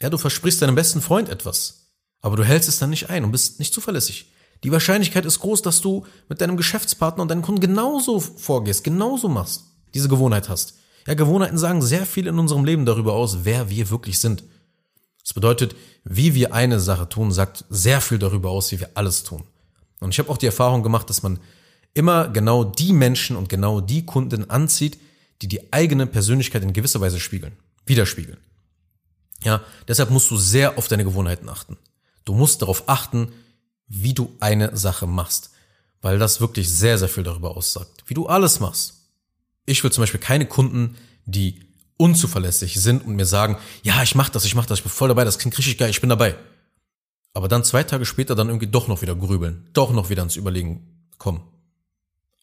Ja, 0.00 0.08
du 0.08 0.16
versprichst 0.16 0.62
deinem 0.62 0.76
besten 0.76 1.02
Freund 1.02 1.28
etwas, 1.28 1.79
aber 2.20 2.36
du 2.36 2.44
hältst 2.44 2.68
es 2.68 2.78
dann 2.78 2.90
nicht 2.90 3.10
ein 3.10 3.24
und 3.24 3.32
bist 3.32 3.58
nicht 3.58 3.74
zuverlässig. 3.74 4.30
Die 4.62 4.72
Wahrscheinlichkeit 4.72 5.24
ist 5.24 5.40
groß, 5.40 5.62
dass 5.62 5.80
du 5.80 6.04
mit 6.28 6.40
deinem 6.40 6.56
Geschäftspartner 6.56 7.22
und 7.22 7.28
deinen 7.28 7.42
Kunden 7.42 7.60
genauso 7.60 8.20
vorgehst, 8.20 8.84
genauso 8.84 9.28
machst, 9.28 9.64
diese 9.94 10.08
Gewohnheit 10.08 10.48
hast. 10.48 10.74
Ja, 11.06 11.14
Gewohnheiten 11.14 11.56
sagen 11.56 11.80
sehr 11.80 12.04
viel 12.04 12.26
in 12.26 12.38
unserem 12.38 12.64
Leben 12.64 12.84
darüber 12.84 13.14
aus, 13.14 13.44
wer 13.44 13.70
wir 13.70 13.90
wirklich 13.90 14.18
sind. 14.18 14.44
Das 15.24 15.32
bedeutet, 15.32 15.74
wie 16.04 16.34
wir 16.34 16.52
eine 16.52 16.78
Sache 16.80 17.08
tun, 17.08 17.32
sagt 17.32 17.64
sehr 17.70 18.00
viel 18.00 18.18
darüber 18.18 18.50
aus, 18.50 18.70
wie 18.72 18.80
wir 18.80 18.90
alles 18.94 19.22
tun. 19.22 19.44
Und 20.00 20.10
ich 20.10 20.18
habe 20.18 20.30
auch 20.30 20.38
die 20.38 20.46
Erfahrung 20.46 20.82
gemacht, 20.82 21.08
dass 21.08 21.22
man 21.22 21.38
immer 21.94 22.28
genau 22.28 22.64
die 22.64 22.92
Menschen 22.92 23.36
und 23.36 23.48
genau 23.48 23.80
die 23.80 24.04
Kunden 24.04 24.48
anzieht, 24.50 24.98
die 25.42 25.48
die 25.48 25.72
eigene 25.72 26.06
Persönlichkeit 26.06 26.62
in 26.62 26.72
gewisser 26.72 27.00
Weise 27.00 27.20
spiegeln, 27.20 27.52
widerspiegeln. 27.86 28.38
Ja, 29.42 29.62
deshalb 29.88 30.10
musst 30.10 30.30
du 30.30 30.36
sehr 30.36 30.76
auf 30.76 30.88
deine 30.88 31.04
Gewohnheiten 31.04 31.48
achten. 31.48 31.78
Du 32.30 32.36
musst 32.36 32.62
darauf 32.62 32.88
achten, 32.88 33.32
wie 33.88 34.14
du 34.14 34.36
eine 34.38 34.76
Sache 34.76 35.08
machst, 35.08 35.50
weil 36.00 36.20
das 36.20 36.40
wirklich 36.40 36.70
sehr, 36.70 36.96
sehr 36.96 37.08
viel 37.08 37.24
darüber 37.24 37.56
aussagt, 37.56 38.04
wie 38.06 38.14
du 38.14 38.28
alles 38.28 38.60
machst. 38.60 39.10
Ich 39.66 39.82
will 39.82 39.90
zum 39.90 40.02
Beispiel 40.02 40.20
keine 40.20 40.46
Kunden, 40.46 40.96
die 41.24 41.58
unzuverlässig 41.96 42.80
sind 42.80 43.04
und 43.04 43.16
mir 43.16 43.26
sagen, 43.26 43.58
ja, 43.82 44.00
ich 44.04 44.14
mach 44.14 44.28
das, 44.28 44.44
ich 44.44 44.54
mach 44.54 44.64
das, 44.64 44.78
ich 44.78 44.84
bin 44.84 44.92
voll 44.92 45.08
dabei, 45.08 45.24
das 45.24 45.40
klingt 45.40 45.58
richtig 45.58 45.76
geil, 45.76 45.90
ich 45.90 46.00
bin 46.00 46.08
dabei. 46.08 46.36
Aber 47.32 47.48
dann 47.48 47.64
zwei 47.64 47.82
Tage 47.82 48.06
später 48.06 48.36
dann 48.36 48.46
irgendwie 48.46 48.68
doch 48.68 48.86
noch 48.86 49.02
wieder 49.02 49.16
grübeln, 49.16 49.68
doch 49.72 49.90
noch 49.90 50.08
wieder 50.08 50.22
ins 50.22 50.36
Überlegen 50.36 51.08
kommen. 51.18 51.42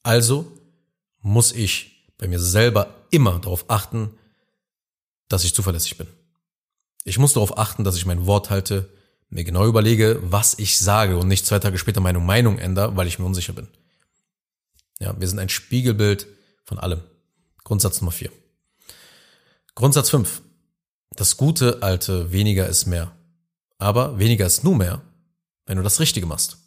Also 0.03 0.51
muss 1.22 1.53
ich 1.53 2.12
bei 2.17 2.27
mir 2.27 2.41
selber 2.41 2.94
immer 3.10 3.39
darauf 3.39 3.70
achten, 3.70 4.10
dass 5.29 5.46
ich 5.46 5.56
zuverlässig 5.56 5.98
bin. 5.98 6.08
Ich 7.06 7.17
muss 7.20 7.32
darauf 7.32 7.58
achten, 7.58 7.86
dass 7.86 7.96
ich 7.96 8.06
mein 8.06 8.25
Wort 8.25 8.50
halte, 8.50 8.89
mir 9.29 9.43
genau 9.43 9.67
überlege, 9.67 10.19
was 10.24 10.57
ich 10.57 10.77
sage 10.77 11.17
und 11.17 11.27
nicht 11.27 11.46
zwei 11.46 11.60
Tage 11.60 11.77
später 11.77 12.00
meine 12.00 12.19
Meinung 12.19 12.60
ändere, 12.60 12.96
weil 12.96 13.07
ich 13.07 13.19
mir 13.19 13.25
unsicher 13.25 13.53
bin. 13.53 13.67
Ja, 15.00 15.19
wir 15.19 15.27
sind 15.27 15.39
ein 15.39 15.50
Spiegelbild 15.50 16.27
von 16.63 16.79
allem. 16.79 17.01
Grundsatz 17.63 18.01
Nummer 18.01 18.12
vier. 18.12 18.31
Grundsatz 19.75 20.10
fünf. 20.10 20.41
Das 21.12 21.38
gute 21.38 21.84
alte 21.84 22.31
weniger 22.31 22.67
ist 22.67 22.86
mehr. 22.86 23.15
Aber 23.77 24.17
weniger 24.17 24.46
ist 24.46 24.63
nur 24.63 24.75
mehr, 24.75 25.01
wenn 25.65 25.77
du 25.77 25.84
das 25.84 26.00
Richtige 26.00 26.25
machst. 26.25 26.57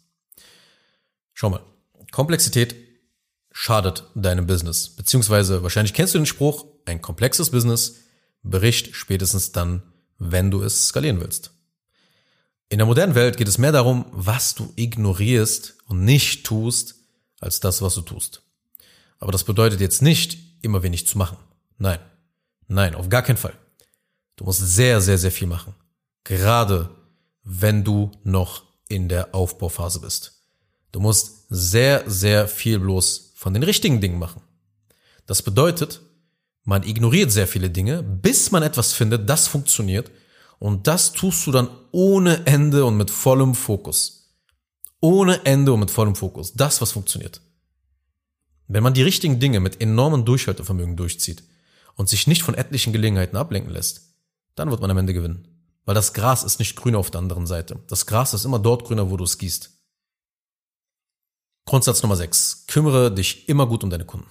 Schau 1.33 1.49
mal. 1.49 1.63
Komplexität 2.11 2.75
schadet 3.51 4.05
deinem 4.15 4.47
Business. 4.47 4.89
Beziehungsweise 4.89 5.63
wahrscheinlich 5.63 5.93
kennst 5.93 6.13
du 6.13 6.19
den 6.19 6.25
Spruch, 6.25 6.65
ein 6.85 7.01
komplexes 7.01 7.51
Business 7.51 8.01
bricht 8.43 8.95
spätestens 8.95 9.51
dann, 9.51 9.83
wenn 10.17 10.51
du 10.51 10.61
es 10.61 10.87
skalieren 10.87 11.19
willst. 11.19 11.51
In 12.71 12.77
der 12.77 12.87
modernen 12.87 13.15
Welt 13.15 13.35
geht 13.35 13.49
es 13.49 13.57
mehr 13.57 13.73
darum, 13.73 14.05
was 14.11 14.55
du 14.55 14.71
ignorierst 14.77 15.75
und 15.87 16.05
nicht 16.05 16.45
tust, 16.45 16.95
als 17.41 17.59
das, 17.59 17.81
was 17.81 17.95
du 17.95 18.01
tust. 18.01 18.43
Aber 19.19 19.33
das 19.33 19.43
bedeutet 19.43 19.81
jetzt 19.81 20.01
nicht, 20.01 20.37
immer 20.61 20.81
wenig 20.81 21.05
zu 21.05 21.17
machen. 21.17 21.35
Nein. 21.77 21.99
Nein, 22.69 22.95
auf 22.95 23.09
gar 23.09 23.23
keinen 23.23 23.35
Fall. 23.35 23.55
Du 24.37 24.45
musst 24.45 24.61
sehr, 24.61 25.01
sehr, 25.01 25.17
sehr 25.17 25.33
viel 25.33 25.49
machen. 25.49 25.75
Gerade 26.23 26.89
wenn 27.43 27.83
du 27.83 28.09
noch 28.23 28.63
in 28.87 29.09
der 29.09 29.35
Aufbauphase 29.35 29.99
bist. 29.99 30.41
Du 30.93 31.01
musst 31.01 31.47
sehr, 31.49 32.09
sehr 32.09 32.47
viel 32.47 32.79
bloß 32.79 33.33
von 33.35 33.53
den 33.53 33.63
richtigen 33.63 33.99
Dingen 33.99 34.17
machen. 34.17 34.43
Das 35.25 35.41
bedeutet, 35.41 35.99
man 36.63 36.83
ignoriert 36.83 37.33
sehr 37.33 37.49
viele 37.49 37.69
Dinge, 37.69 38.01
bis 38.01 38.49
man 38.51 38.63
etwas 38.63 38.93
findet, 38.93 39.29
das 39.29 39.49
funktioniert 39.49 40.09
und 40.61 40.85
das 40.85 41.11
tust 41.11 41.47
du 41.47 41.51
dann 41.51 41.69
ohne 41.91 42.45
Ende 42.45 42.85
und 42.85 42.95
mit 42.95 43.09
vollem 43.09 43.55
Fokus. 43.55 44.29
Ohne 44.99 45.43
Ende 45.43 45.73
und 45.73 45.79
mit 45.79 45.89
vollem 45.89 46.13
Fokus. 46.13 46.53
Das, 46.53 46.81
was 46.81 46.91
funktioniert. 46.91 47.41
Wenn 48.67 48.83
man 48.83 48.93
die 48.93 49.01
richtigen 49.01 49.39
Dinge 49.39 49.59
mit 49.59 49.81
enormem 49.81 50.23
Durchhaltevermögen 50.23 50.97
durchzieht 50.97 51.43
und 51.95 52.09
sich 52.09 52.27
nicht 52.27 52.43
von 52.43 52.53
etlichen 52.53 52.93
Gelegenheiten 52.93 53.37
ablenken 53.37 53.73
lässt, 53.73 54.13
dann 54.53 54.69
wird 54.69 54.81
man 54.81 54.91
am 54.91 54.99
Ende 54.99 55.15
gewinnen. 55.15 55.47
Weil 55.85 55.95
das 55.95 56.13
Gras 56.13 56.43
ist 56.43 56.59
nicht 56.59 56.75
grüner 56.75 56.99
auf 56.99 57.09
der 57.09 57.21
anderen 57.21 57.47
Seite. 57.47 57.79
Das 57.87 58.05
Gras 58.05 58.35
ist 58.35 58.45
immer 58.45 58.59
dort 58.59 58.85
grüner, 58.85 59.09
wo 59.09 59.17
du 59.17 59.23
es 59.23 59.39
gießt. 59.39 59.71
Grundsatz 61.65 62.03
Nummer 62.03 62.17
6. 62.17 62.65
Kümmere 62.67 63.11
dich 63.11 63.49
immer 63.49 63.65
gut 63.65 63.83
um 63.83 63.89
deine 63.89 64.05
Kunden. 64.05 64.29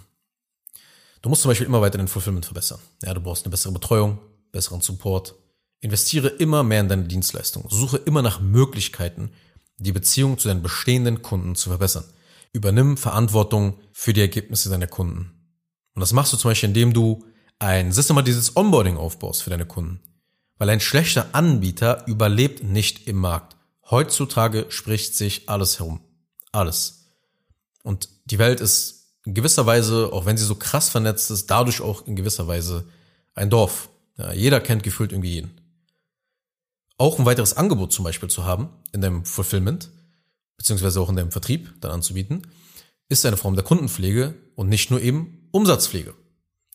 Du 1.23 1.29
musst 1.29 1.43
zum 1.43 1.49
Beispiel 1.49 1.67
immer 1.67 1.81
weiter 1.81 1.99
den 1.99 2.07
Fulfillment 2.07 2.45
verbessern. 2.45 2.79
Ja, 3.03 3.15
du 3.15 3.21
brauchst 3.21 3.45
eine 3.45 3.51
bessere 3.51 3.73
Betreuung, 3.73 4.21
besseren 4.53 4.81
Support, 4.81 5.35
Investiere 5.81 6.29
immer 6.29 6.63
mehr 6.63 6.81
in 6.81 6.89
deine 6.89 7.05
Dienstleistung. 7.05 7.67
Suche 7.71 7.97
immer 7.97 8.21
nach 8.21 8.41
Möglichkeiten, 8.41 9.31
die 9.79 9.93
Beziehung 9.93 10.39
zu 10.39 10.49
deinen 10.49 10.63
bestehenden 10.63 11.23
Kunden 11.23 11.55
zu 11.55 11.71
verbessern. 11.71 12.05
Übernimm 12.53 12.99
Verantwortung 12.99 13.79
für 13.93 14.13
die 14.13 14.21
Ergebnisse 14.21 14.69
deiner 14.69 14.87
Kunden. 14.87 15.33
Und 15.95 16.01
das 16.01 16.13
machst 16.13 16.33
du 16.33 16.37
zum 16.37 16.51
Beispiel, 16.51 16.69
indem 16.69 16.93
du 16.93 17.25
ein 17.59 17.93
systematisches 17.93 18.57
Onboarding 18.57 18.99
aufbaust 18.99 19.43
für 19.43 19.51
deine 19.51 19.65
Kunden. 19.65 20.01
Weil 20.59 20.69
ein 20.69 20.81
schlechter 20.81 21.29
Anbieter 21.33 22.07
überlebt 22.07 22.63
nicht 22.63 23.09
im 23.09 23.17
Markt. 23.17 23.57
Heutzutage 23.89 24.67
spricht 24.69 25.17
sich 25.17 25.49
alles 25.49 25.79
herum. 25.79 26.01
Alles. 26.53 27.07
Und 27.83 28.11
die 28.27 28.39
Welt 28.39 28.61
ist 28.61 29.15
in 29.25 29.33
gewisser 29.33 29.65
Weise, 29.65 30.13
auch 30.13 30.27
wenn 30.27 30.37
sie 30.37 30.45
so 30.45 30.57
krass 30.57 30.91
vernetzt 30.91 31.31
ist, 31.31 31.51
dadurch 31.51 31.81
auch 31.81 32.07
in 32.07 32.17
gewisser 32.17 32.47
Weise 32.47 32.87
ein 33.35 33.49
Dorf. 33.49 33.89
Ja, 34.19 34.33
jeder 34.33 34.61
kennt 34.61 34.83
gefühlt 34.83 35.13
irgendwie 35.13 35.33
jeden 35.33 35.60
auch 37.01 37.19
ein 37.19 37.25
weiteres 37.25 37.57
Angebot 37.57 37.93
zum 37.93 38.05
Beispiel 38.05 38.29
zu 38.29 38.45
haben 38.45 38.69
in 38.93 39.01
deinem 39.01 39.25
Fulfillment, 39.25 39.91
beziehungsweise 40.59 41.01
auch 41.01 41.09
in 41.09 41.17
deinem 41.17 41.33
Vertrieb 41.33 41.81
dann 41.81 41.93
anzubieten, 41.93 42.47
ist 43.09 43.25
eine 43.25 43.39
Form 43.39 43.55
der 43.55 43.65
Kundenpflege 43.65 44.35
und 44.55 44.69
nicht 44.69 44.91
nur 44.91 45.01
eben 45.01 45.49
Umsatzpflege. 45.51 46.15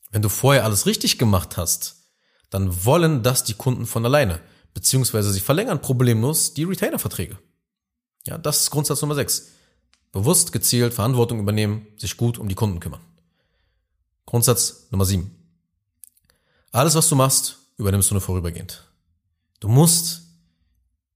Wenn 0.10 0.24
du 0.24 0.30
vorher 0.30 0.66
alles 0.66 0.88
richtig 0.88 1.20
gemacht 1.20 1.58
hast, 1.58 2.08
dann 2.50 2.86
wollen 2.86 3.22
das 3.22 3.44
die 3.44 3.54
Kunden 3.54 3.86
von 3.86 4.04
alleine, 4.04 4.40
beziehungsweise 4.74 5.32
sie 5.32 5.42
verlängern 5.42 5.82
problemlos 5.82 6.56
die 6.56 6.64
Retainer-Verträge. 6.64 7.38
Ja, 8.26 8.40
das 8.40 8.62
ist 8.62 8.72
Grundsatz 8.72 9.02
Nummer 9.02 9.14
6. 9.14 9.50
Bewusst, 10.12 10.52
gezielt 10.52 10.96
Verantwortung 10.96 11.40
übernehmen, 11.40 11.86
sich 11.98 12.18
gut 12.18 12.40
um 12.40 12.50
die 12.50 12.56
Kunden 12.56 12.80
kümmern. 12.80 13.02
Grundsatz 14.26 14.88
Nummer 14.90 15.06
7. 15.06 15.30
Alles, 16.72 16.96
was 16.96 17.10
du 17.10 17.16
machst, 17.16 17.60
übernimmst 17.78 18.10
du 18.10 18.16
nur 18.16 18.22
vorübergehend. 18.22 18.86
Du 19.66 19.72
musst, 19.72 20.22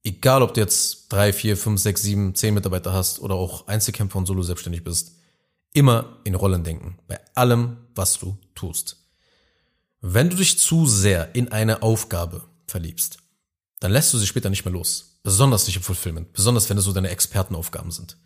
egal 0.03 0.41
ob 0.41 0.55
du 0.55 0.61
jetzt 0.61 1.09
drei, 1.09 1.33
vier, 1.33 1.55
fünf, 1.55 1.79
sechs, 1.79 2.01
sieben, 2.01 2.33
zehn 2.33 2.55
Mitarbeiter 2.55 2.91
hast 2.91 3.19
oder 3.19 3.35
auch 3.35 3.67
Einzelkämpfer 3.67 4.17
und 4.17 4.25
solo 4.25 4.41
selbstständig 4.41 4.83
bist, 4.83 5.11
immer 5.71 6.17
in 6.23 6.33
Rollen 6.33 6.63
denken. 6.63 6.97
Bei 7.07 7.19
allem, 7.35 7.77
was 7.93 8.17
du 8.17 8.39
tust. 8.55 9.05
Wenn 10.01 10.31
du 10.31 10.35
dich 10.35 10.57
zu 10.57 10.87
sehr 10.87 11.35
in 11.35 11.51
eine 11.51 11.83
Aufgabe 11.83 12.43
verliebst, 12.65 13.19
dann 13.81 13.91
lässt 13.91 14.11
du 14.15 14.17
sie 14.17 14.25
später 14.25 14.49
nicht 14.49 14.65
mehr 14.65 14.73
los. 14.73 15.19
Besonders 15.21 15.67
nicht 15.67 15.75
im 15.75 15.83
Fulfillment. 15.83 16.33
Besonders 16.33 16.71
wenn 16.71 16.77
es 16.79 16.85
so 16.85 16.91
deine 16.91 17.09
Expertenaufgaben 17.09 17.91
sind. 17.91 18.17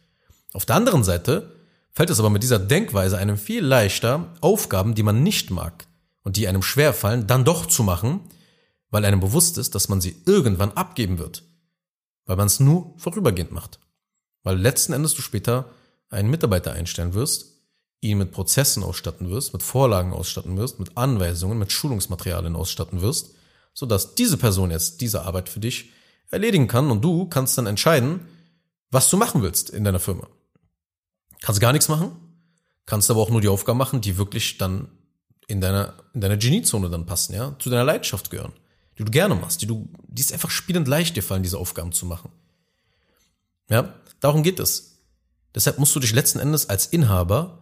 Auf 0.53 0.65
der 0.65 0.77
anderen 0.77 1.03
Seite 1.03 1.53
fällt 1.91 2.09
es 2.09 2.19
aber 2.19 2.29
mit 2.29 2.43
dieser 2.43 2.59
Denkweise 2.59 3.17
einem 3.17 3.37
viel 3.37 3.61
leichter, 3.61 4.33
Aufgaben, 4.39 4.95
die 4.95 5.03
man 5.03 5.21
nicht 5.21 5.51
mag 5.51 5.85
und 6.23 6.37
die 6.37 6.47
einem 6.47 6.63
schwer 6.63 6.93
fallen, 6.93 7.27
dann 7.27 7.43
doch 7.43 7.65
zu 7.65 7.83
machen, 7.83 8.21
weil 8.93 9.05
einem 9.05 9.19
bewusst 9.19 9.57
ist, 9.57 9.73
dass 9.73 9.89
man 9.89 10.01
sie 10.01 10.15
irgendwann 10.27 10.73
abgeben 10.73 11.17
wird, 11.17 11.41
weil 12.25 12.37
man 12.37 12.45
es 12.45 12.59
nur 12.59 12.93
vorübergehend 12.97 13.51
macht. 13.51 13.79
Weil 14.43 14.59
letzten 14.59 14.93
Endes 14.93 15.15
du 15.15 15.23
später 15.23 15.71
einen 16.09 16.29
Mitarbeiter 16.29 16.73
einstellen 16.73 17.15
wirst, 17.15 17.63
ihn 18.01 18.19
mit 18.19 18.31
Prozessen 18.31 18.83
ausstatten 18.83 19.31
wirst, 19.31 19.51
mit 19.51 19.63
Vorlagen 19.63 20.13
ausstatten 20.13 20.57
wirst, 20.57 20.77
mit 20.77 20.95
Anweisungen, 20.95 21.57
mit 21.57 21.71
Schulungsmaterialien 21.71 22.55
ausstatten 22.55 23.01
wirst, 23.01 23.31
sodass 23.73 24.13
diese 24.13 24.37
Person 24.37 24.69
jetzt 24.69 25.01
diese 25.01 25.23
Arbeit 25.23 25.49
für 25.49 25.59
dich 25.59 25.89
erledigen 26.29 26.67
kann 26.67 26.91
und 26.91 27.03
du 27.03 27.25
kannst 27.25 27.57
dann 27.57 27.65
entscheiden, 27.65 28.27
was 28.91 29.09
du 29.09 29.17
machen 29.17 29.41
willst 29.41 29.71
in 29.71 29.83
deiner 29.83 29.99
Firma. 29.99 30.27
Kannst 31.41 31.61
gar 31.61 31.73
nichts 31.73 31.89
machen, 31.89 32.11
kannst 32.85 33.09
aber 33.09 33.21
auch 33.21 33.31
nur 33.31 33.41
die 33.41 33.47
Aufgaben 33.47 33.79
machen, 33.79 34.01
die 34.01 34.17
wirklich 34.17 34.59
dann 34.59 34.87
in 35.47 35.61
deiner, 35.61 35.95
in 36.13 36.21
deiner 36.21 36.37
Geniezone 36.37 36.91
dann 36.91 37.07
passen, 37.07 37.33
ja, 37.33 37.55
zu 37.57 37.71
deiner 37.71 37.85
Leidenschaft 37.85 38.29
gehören 38.29 38.53
die 38.97 39.05
du 39.05 39.11
gerne 39.11 39.35
machst, 39.35 39.61
die 39.61 39.67
du, 39.67 39.89
die 40.07 40.21
ist 40.21 40.33
einfach 40.33 40.49
spielend 40.49 40.87
leicht 40.87 41.15
dir 41.15 41.23
fallen, 41.23 41.43
diese 41.43 41.57
Aufgaben 41.57 41.91
zu 41.91 42.05
machen. 42.05 42.31
Ja, 43.69 43.93
darum 44.19 44.43
geht 44.43 44.59
es. 44.59 44.99
Deshalb 45.55 45.79
musst 45.79 45.95
du 45.95 45.99
dich 45.99 46.13
letzten 46.13 46.39
Endes 46.39 46.69
als 46.69 46.87
Inhaber 46.87 47.59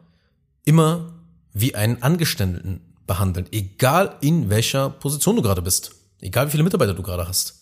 immer 0.63 1.13
wie 1.53 1.75
einen 1.75 2.01
Angestellten 2.01 2.81
behandeln, 3.05 3.47
egal 3.51 4.17
in 4.21 4.49
welcher 4.49 4.89
Position 4.89 5.35
du 5.35 5.41
gerade 5.41 5.61
bist, 5.61 5.91
egal 6.21 6.47
wie 6.47 6.51
viele 6.51 6.63
Mitarbeiter 6.63 6.93
du 6.93 7.03
gerade 7.03 7.27
hast. 7.27 7.61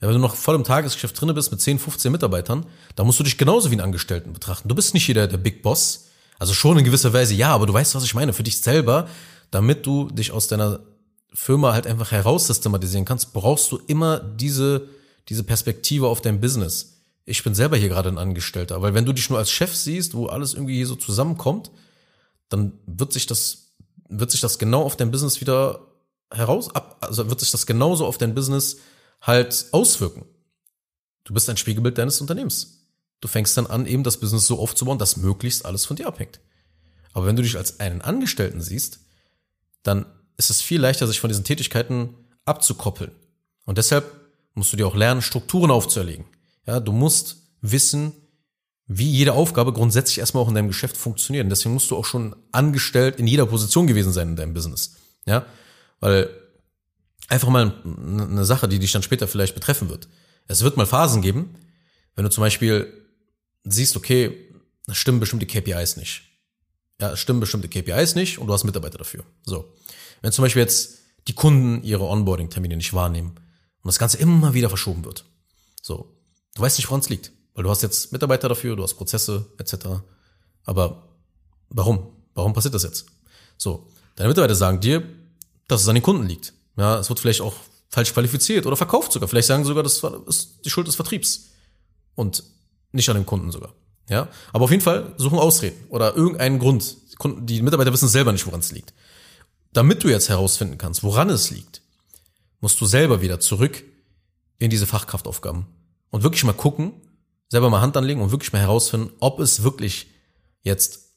Ja, 0.00 0.06
wenn 0.06 0.14
du 0.14 0.20
noch 0.20 0.36
voll 0.36 0.54
im 0.54 0.64
Tagesgeschäft 0.64 1.20
drinne 1.20 1.34
bist 1.34 1.50
mit 1.50 1.60
10, 1.60 1.78
15 1.78 2.12
Mitarbeitern, 2.12 2.64
dann 2.94 3.06
musst 3.06 3.18
du 3.18 3.24
dich 3.24 3.36
genauso 3.36 3.70
wie 3.70 3.74
einen 3.74 3.82
Angestellten 3.82 4.32
betrachten. 4.32 4.68
Du 4.68 4.74
bist 4.74 4.94
nicht 4.94 5.06
jeder 5.08 5.26
der 5.26 5.38
Big 5.38 5.62
Boss. 5.62 6.06
Also 6.38 6.54
schon 6.54 6.78
in 6.78 6.84
gewisser 6.84 7.12
Weise 7.12 7.34
ja, 7.34 7.50
aber 7.50 7.66
du 7.66 7.72
weißt, 7.72 7.96
was 7.96 8.04
ich 8.04 8.14
meine, 8.14 8.32
für 8.32 8.44
dich 8.44 8.60
selber, 8.60 9.08
damit 9.50 9.84
du 9.86 10.08
dich 10.08 10.30
aus 10.30 10.46
deiner 10.46 10.80
Firma 11.32 11.72
halt 11.72 11.86
einfach 11.86 12.10
heraussystematisieren 12.10 13.04
kannst, 13.04 13.32
brauchst 13.32 13.70
du 13.70 13.78
immer 13.86 14.18
diese, 14.18 14.88
diese 15.28 15.44
Perspektive 15.44 16.08
auf 16.08 16.20
dein 16.20 16.40
Business. 16.40 17.02
Ich 17.24 17.44
bin 17.44 17.54
selber 17.54 17.76
hier 17.76 17.90
gerade 17.90 18.08
ein 18.08 18.18
Angestellter, 18.18 18.80
weil 18.80 18.94
wenn 18.94 19.04
du 19.04 19.12
dich 19.12 19.28
nur 19.28 19.38
als 19.38 19.50
Chef 19.50 19.74
siehst, 19.74 20.14
wo 20.14 20.26
alles 20.26 20.54
irgendwie 20.54 20.76
hier 20.76 20.86
so 20.86 20.96
zusammenkommt, 20.96 21.70
dann 22.48 22.72
wird 22.86 23.12
sich 23.12 23.26
das, 23.26 23.72
wird 24.08 24.30
sich 24.30 24.40
das 24.40 24.58
genau 24.58 24.82
auf 24.82 24.96
dein 24.96 25.10
Business 25.10 25.40
wieder 25.40 25.80
heraus, 26.32 26.70
also 27.00 27.28
wird 27.28 27.40
sich 27.40 27.50
das 27.50 27.66
genauso 27.66 28.06
auf 28.06 28.16
dein 28.18 28.34
Business 28.34 28.78
halt 29.20 29.66
auswirken. 29.72 30.24
Du 31.24 31.34
bist 31.34 31.50
ein 31.50 31.56
Spiegelbild 31.58 31.98
deines 31.98 32.20
Unternehmens. 32.20 32.86
Du 33.20 33.28
fängst 33.28 33.56
dann 33.56 33.66
an, 33.66 33.86
eben 33.86 34.04
das 34.04 34.18
Business 34.18 34.46
so 34.46 34.58
aufzubauen, 34.58 34.98
dass 34.98 35.16
möglichst 35.16 35.66
alles 35.66 35.84
von 35.84 35.96
dir 35.96 36.06
abhängt. 36.06 36.40
Aber 37.12 37.26
wenn 37.26 37.36
du 37.36 37.42
dich 37.42 37.56
als 37.56 37.80
einen 37.80 38.00
Angestellten 38.00 38.60
siehst, 38.60 39.00
dann 39.82 40.06
ist 40.38 40.50
es 40.50 40.62
viel 40.62 40.80
leichter, 40.80 41.06
sich 41.06 41.20
von 41.20 41.28
diesen 41.28 41.44
Tätigkeiten 41.44 42.14
abzukoppeln. 42.46 43.10
Und 43.66 43.76
deshalb 43.76 44.10
musst 44.54 44.72
du 44.72 44.76
dir 44.76 44.86
auch 44.86 44.96
lernen, 44.96 45.20
Strukturen 45.20 45.70
aufzuerlegen. 45.70 46.24
Ja, 46.66 46.80
du 46.80 46.92
musst 46.92 47.36
wissen, 47.60 48.12
wie 48.86 49.10
jede 49.10 49.34
Aufgabe 49.34 49.72
grundsätzlich 49.74 50.18
erstmal 50.18 50.42
auch 50.42 50.48
in 50.48 50.54
deinem 50.54 50.68
Geschäft 50.68 50.96
funktioniert. 50.96 51.44
Und 51.44 51.50
deswegen 51.50 51.74
musst 51.74 51.90
du 51.90 51.96
auch 51.96 52.06
schon 52.06 52.34
angestellt 52.52 53.16
in 53.18 53.26
jeder 53.26 53.44
Position 53.44 53.86
gewesen 53.86 54.12
sein 54.12 54.28
in 54.28 54.36
deinem 54.36 54.54
Business. 54.54 54.96
Ja, 55.26 55.44
weil 56.00 56.30
einfach 57.28 57.48
mal 57.48 57.74
eine 57.84 58.44
Sache, 58.46 58.68
die 58.68 58.78
dich 58.78 58.92
dann 58.92 59.02
später 59.02 59.28
vielleicht 59.28 59.54
betreffen 59.54 59.90
wird. 59.90 60.08
Es 60.46 60.62
wird 60.62 60.78
mal 60.78 60.86
Phasen 60.86 61.20
geben, 61.20 61.54
wenn 62.14 62.24
du 62.24 62.30
zum 62.30 62.40
Beispiel 62.42 62.92
siehst, 63.64 63.96
okay, 63.96 64.34
stimmen 64.90 65.20
bestimmte 65.20 65.46
KPIs 65.46 65.96
nicht. 65.96 66.22
Ja, 67.00 67.16
stimmen 67.16 67.40
bestimmte 67.40 67.68
KPIs 67.68 68.14
nicht 68.14 68.38
und 68.38 68.46
du 68.46 68.52
hast 68.54 68.64
Mitarbeiter 68.64 68.98
dafür. 68.98 69.24
So. 69.44 69.72
Wenn 70.22 70.32
zum 70.32 70.42
Beispiel 70.42 70.62
jetzt 70.62 70.98
die 71.26 71.34
Kunden 71.34 71.82
ihre 71.82 72.04
Onboarding-Termine 72.04 72.76
nicht 72.76 72.94
wahrnehmen 72.94 73.30
und 73.82 73.88
das 73.88 73.98
Ganze 73.98 74.18
immer 74.18 74.54
wieder 74.54 74.68
verschoben 74.68 75.04
wird. 75.04 75.24
So. 75.82 76.14
Du 76.54 76.62
weißt 76.62 76.78
nicht, 76.78 76.88
woran 76.88 77.00
es 77.00 77.08
liegt. 77.08 77.32
Weil 77.54 77.64
du 77.64 77.70
hast 77.70 77.82
jetzt 77.82 78.12
Mitarbeiter 78.12 78.48
dafür, 78.48 78.76
du 78.76 78.82
hast 78.82 78.94
Prozesse, 78.94 79.46
etc. 79.58 80.00
Aber 80.64 81.08
warum? 81.68 82.08
Warum 82.34 82.52
passiert 82.52 82.74
das 82.74 82.82
jetzt? 82.82 83.06
So. 83.56 83.88
Deine 84.16 84.28
Mitarbeiter 84.28 84.54
sagen 84.54 84.80
dir, 84.80 85.02
dass 85.68 85.82
es 85.82 85.88
an 85.88 85.94
den 85.94 86.02
Kunden 86.02 86.26
liegt. 86.26 86.52
Ja, 86.76 86.98
es 86.98 87.08
wird 87.08 87.20
vielleicht 87.20 87.40
auch 87.40 87.54
falsch 87.88 88.12
qualifiziert 88.12 88.66
oder 88.66 88.76
verkauft 88.76 89.12
sogar. 89.12 89.28
Vielleicht 89.28 89.48
sagen 89.48 89.64
sogar, 89.64 89.82
das 89.82 90.02
ist 90.26 90.64
die 90.64 90.70
Schuld 90.70 90.86
des 90.86 90.96
Vertriebs. 90.96 91.50
Und 92.14 92.42
nicht 92.92 93.08
an 93.08 93.16
dem 93.16 93.26
Kunden 93.26 93.52
sogar. 93.52 93.74
Ja, 94.08 94.28
aber 94.52 94.64
auf 94.64 94.70
jeden 94.70 94.82
Fall 94.82 95.14
suchen 95.18 95.38
Ausreden 95.38 95.84
oder 95.90 96.16
irgendeinen 96.16 96.58
Grund. 96.58 96.96
Die 97.40 97.62
Mitarbeiter 97.62 97.92
wissen 97.92 98.08
selber 98.08 98.32
nicht, 98.32 98.46
woran 98.46 98.60
es 98.60 98.72
liegt. 98.72 98.94
Damit 99.78 100.02
du 100.02 100.08
jetzt 100.08 100.28
herausfinden 100.28 100.76
kannst, 100.76 101.04
woran 101.04 101.30
es 101.30 101.52
liegt, 101.52 101.82
musst 102.58 102.80
du 102.80 102.86
selber 102.86 103.20
wieder 103.20 103.38
zurück 103.38 103.84
in 104.58 104.70
diese 104.70 104.88
Fachkraftaufgaben 104.88 105.66
und 106.10 106.24
wirklich 106.24 106.42
mal 106.42 106.52
gucken, 106.52 106.94
selber 107.48 107.70
mal 107.70 107.80
Hand 107.80 107.96
anlegen 107.96 108.20
und 108.20 108.32
wirklich 108.32 108.52
mal 108.52 108.58
herausfinden, 108.58 109.12
ob 109.20 109.38
es 109.38 109.62
wirklich 109.62 110.08
jetzt 110.62 111.12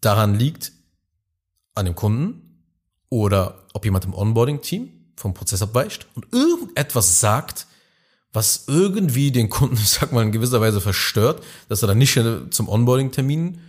daran 0.00 0.34
liegt, 0.34 0.72
an 1.74 1.84
dem 1.84 1.94
Kunden 1.94 2.64
oder 3.10 3.66
ob 3.74 3.84
jemand 3.84 4.06
im 4.06 4.14
Onboarding-Team 4.14 5.12
vom 5.14 5.34
Prozess 5.34 5.60
abweicht 5.60 6.06
und 6.14 6.32
irgendetwas 6.32 7.20
sagt, 7.20 7.66
was 8.32 8.64
irgendwie 8.66 9.30
den 9.30 9.50
Kunden, 9.50 9.76
ich 9.82 9.90
sag 9.90 10.10
mal, 10.10 10.22
in 10.22 10.32
gewisser 10.32 10.62
Weise 10.62 10.80
verstört, 10.80 11.44
dass 11.68 11.82
er 11.82 11.88
dann 11.88 11.98
nicht 11.98 12.18
zum 12.48 12.66
Onboarding-Termin 12.66 13.60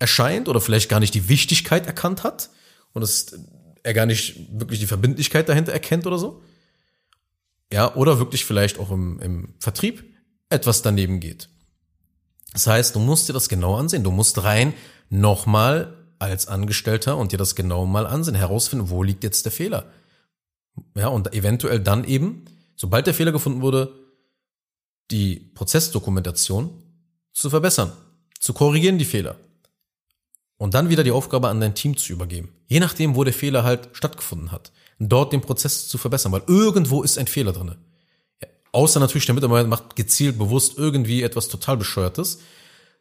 erscheint 0.00 0.48
oder 0.48 0.60
vielleicht 0.60 0.88
gar 0.88 0.98
nicht 0.98 1.14
die 1.14 1.28
Wichtigkeit 1.28 1.86
erkannt 1.86 2.24
hat 2.24 2.50
und 2.92 3.02
dass 3.02 3.34
er 3.82 3.94
gar 3.94 4.06
nicht 4.06 4.58
wirklich 4.58 4.80
die 4.80 4.86
Verbindlichkeit 4.86 5.48
dahinter 5.48 5.72
erkennt 5.72 6.06
oder 6.06 6.18
so. 6.18 6.42
Ja, 7.72 7.94
oder 7.94 8.18
wirklich 8.18 8.44
vielleicht 8.44 8.78
auch 8.78 8.90
im, 8.90 9.18
im 9.20 9.54
Vertrieb 9.58 10.04
etwas 10.50 10.82
daneben 10.82 11.20
geht. 11.20 11.48
Das 12.52 12.66
heißt, 12.66 12.94
du 12.94 13.00
musst 13.00 13.28
dir 13.28 13.32
das 13.32 13.48
genau 13.48 13.76
ansehen. 13.76 14.04
Du 14.04 14.10
musst 14.10 14.42
rein 14.44 14.74
nochmal 15.08 15.96
als 16.18 16.48
Angestellter 16.48 17.16
und 17.16 17.32
dir 17.32 17.38
das 17.38 17.54
genau 17.54 17.86
mal 17.86 18.06
ansehen, 18.06 18.34
herausfinden, 18.34 18.90
wo 18.90 19.02
liegt 19.02 19.24
jetzt 19.24 19.44
der 19.46 19.52
Fehler. 19.52 19.90
Ja, 20.94 21.08
und 21.08 21.32
eventuell 21.32 21.80
dann 21.80 22.04
eben, 22.04 22.44
sobald 22.76 23.06
der 23.06 23.14
Fehler 23.14 23.32
gefunden 23.32 23.62
wurde, 23.62 23.92
die 25.10 25.36
Prozessdokumentation 25.54 26.70
zu 27.32 27.50
verbessern, 27.50 27.92
zu 28.38 28.52
korrigieren 28.52 28.98
die 28.98 29.04
Fehler 29.04 29.36
und 30.62 30.74
dann 30.74 30.90
wieder 30.90 31.02
die 31.02 31.10
Aufgabe 31.10 31.48
an 31.48 31.60
dein 31.60 31.74
Team 31.74 31.96
zu 31.96 32.12
übergeben. 32.12 32.52
Je 32.68 32.78
nachdem, 32.78 33.16
wo 33.16 33.24
der 33.24 33.32
Fehler 33.32 33.64
halt 33.64 33.88
stattgefunden 33.94 34.52
hat. 34.52 34.70
Dort 35.00 35.32
den 35.32 35.40
Prozess 35.40 35.88
zu 35.88 35.98
verbessern, 35.98 36.30
weil 36.30 36.44
irgendwo 36.46 37.02
ist 37.02 37.18
ein 37.18 37.26
Fehler 37.26 37.52
drinne. 37.52 37.78
Außer 38.70 39.00
natürlich 39.00 39.26
der 39.26 39.34
Mitarbeiter 39.34 39.66
macht 39.66 39.96
gezielt 39.96 40.38
bewusst 40.38 40.78
irgendwie 40.78 41.24
etwas 41.24 41.48
total 41.48 41.78
bescheuertes. 41.78 42.38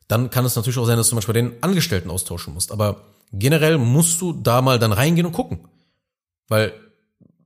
Dann 0.08 0.32
kann 0.32 0.44
es 0.44 0.56
natürlich 0.56 0.80
auch 0.80 0.88
sein, 0.88 0.98
dass 0.98 1.10
du 1.10 1.16
manchmal 1.16 1.36
den 1.36 1.62
Angestellten 1.62 2.10
austauschen 2.10 2.56
musst. 2.56 2.72
Aber 2.72 3.04
generell 3.32 3.78
musst 3.78 4.20
du 4.22 4.34
da 4.34 4.64
mal 4.64 4.80
dann 4.80 4.92
reingehen 4.92 5.28
und 5.28 5.34
gucken. 5.34 5.60
Weil 6.48 6.74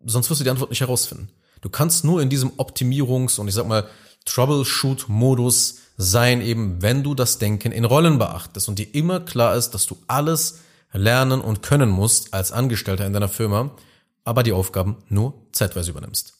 sonst 0.05 0.29
wirst 0.29 0.39
du 0.39 0.45
die 0.45 0.49
Antwort 0.49 0.69
nicht 0.69 0.79
herausfinden. 0.79 1.27
Du 1.59 1.67
kannst 1.67 2.05
nur 2.05 2.21
in 2.21 2.29
diesem 2.29 2.51
Optimierungs- 2.51 3.37
und 3.37 3.49
ich 3.49 3.53
sag 3.53 3.67
mal 3.67 3.89
Troubleshoot-Modus 4.25 5.79
sein, 5.97 6.41
eben 6.41 6.81
wenn 6.81 7.03
du 7.03 7.15
das 7.15 7.37
Denken 7.37 7.71
in 7.71 7.85
Rollen 7.85 8.17
beachtest 8.17 8.67
und 8.67 8.79
dir 8.79 8.93
immer 8.93 9.19
klar 9.19 9.55
ist, 9.55 9.71
dass 9.71 9.85
du 9.85 9.97
alles 10.07 10.59
lernen 10.91 11.41
und 11.41 11.61
können 11.61 11.89
musst 11.89 12.33
als 12.33 12.51
Angestellter 12.51 13.05
in 13.05 13.13
deiner 13.13 13.29
Firma, 13.29 13.71
aber 14.23 14.43
die 14.43 14.51
Aufgaben 14.51 14.97
nur 15.09 15.33
zeitweise 15.51 15.91
übernimmst. 15.91 16.33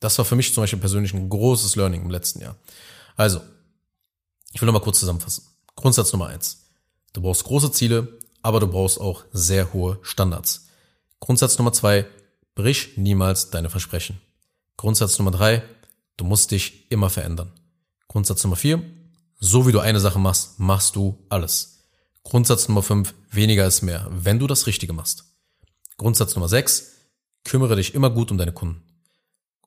Das 0.00 0.16
war 0.18 0.24
für 0.24 0.36
mich 0.36 0.54
zum 0.54 0.62
Beispiel 0.62 0.78
persönlich 0.78 1.14
ein 1.14 1.28
großes 1.28 1.76
Learning 1.76 2.02
im 2.02 2.10
letzten 2.10 2.40
Jahr. 2.40 2.56
Also, 3.16 3.40
ich 4.52 4.60
will 4.60 4.66
nochmal 4.66 4.82
kurz 4.82 5.00
zusammenfassen. 5.00 5.44
Grundsatz 5.76 6.12
Nummer 6.12 6.28
eins. 6.28 6.64
Du 7.12 7.20
brauchst 7.22 7.44
große 7.44 7.72
Ziele, 7.72 8.18
aber 8.42 8.60
du 8.60 8.66
brauchst 8.66 9.00
auch 9.00 9.24
sehr 9.32 9.72
hohe 9.72 9.98
Standards. 10.02 10.66
Grundsatz 11.20 11.58
Nummer 11.58 11.72
zwei. 11.72 12.06
Brich 12.54 12.96
niemals 12.96 13.50
deine 13.50 13.70
Versprechen. 13.70 14.20
Grundsatz 14.76 15.18
Nummer 15.18 15.30
drei. 15.30 15.62
Du 16.20 16.26
musst 16.26 16.50
dich 16.50 16.84
immer 16.90 17.08
verändern. 17.08 17.50
Grundsatz 18.06 18.44
Nummer 18.44 18.56
vier, 18.56 18.82
so 19.38 19.66
wie 19.66 19.72
du 19.72 19.80
eine 19.80 20.00
Sache 20.00 20.18
machst, 20.18 20.60
machst 20.60 20.94
du 20.94 21.24
alles. 21.30 21.78
Grundsatz 22.24 22.68
Nummer 22.68 22.82
fünf, 22.82 23.14
weniger 23.30 23.66
ist 23.66 23.80
mehr, 23.80 24.06
wenn 24.10 24.38
du 24.38 24.46
das 24.46 24.66
Richtige 24.66 24.92
machst. 24.92 25.24
Grundsatz 25.96 26.34
Nummer 26.34 26.46
sechs, 26.46 26.90
kümmere 27.46 27.74
dich 27.74 27.94
immer 27.94 28.10
gut 28.10 28.30
um 28.30 28.36
deine 28.36 28.52
Kunden. 28.52 28.82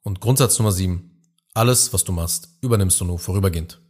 Und 0.04 0.20
Grundsatz 0.20 0.60
Nummer 0.60 0.72
sieben, 0.72 1.24
alles, 1.56 1.92
was 1.92 2.04
du 2.04 2.12
machst, 2.12 2.50
übernimmst 2.62 3.02
du 3.02 3.06
nur 3.06 3.18
vorübergehend. 3.18 3.82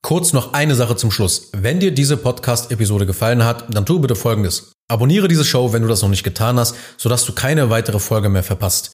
Kurz 0.00 0.32
noch 0.32 0.52
eine 0.52 0.76
Sache 0.76 0.94
zum 0.94 1.10
Schluss. 1.10 1.48
Wenn 1.50 1.80
dir 1.80 1.90
diese 1.90 2.16
Podcast-Episode 2.16 3.06
gefallen 3.06 3.42
hat, 3.42 3.74
dann 3.74 3.86
tu 3.86 3.98
bitte 3.98 4.14
Folgendes. 4.14 4.70
Abonniere 4.86 5.26
diese 5.26 5.44
Show, 5.44 5.72
wenn 5.72 5.82
du 5.82 5.88
das 5.88 6.02
noch 6.02 6.10
nicht 6.10 6.22
getan 6.22 6.60
hast, 6.60 6.76
sodass 6.96 7.24
du 7.24 7.32
keine 7.32 7.70
weitere 7.70 7.98
Folge 7.98 8.28
mehr 8.28 8.44
verpasst. 8.44 8.93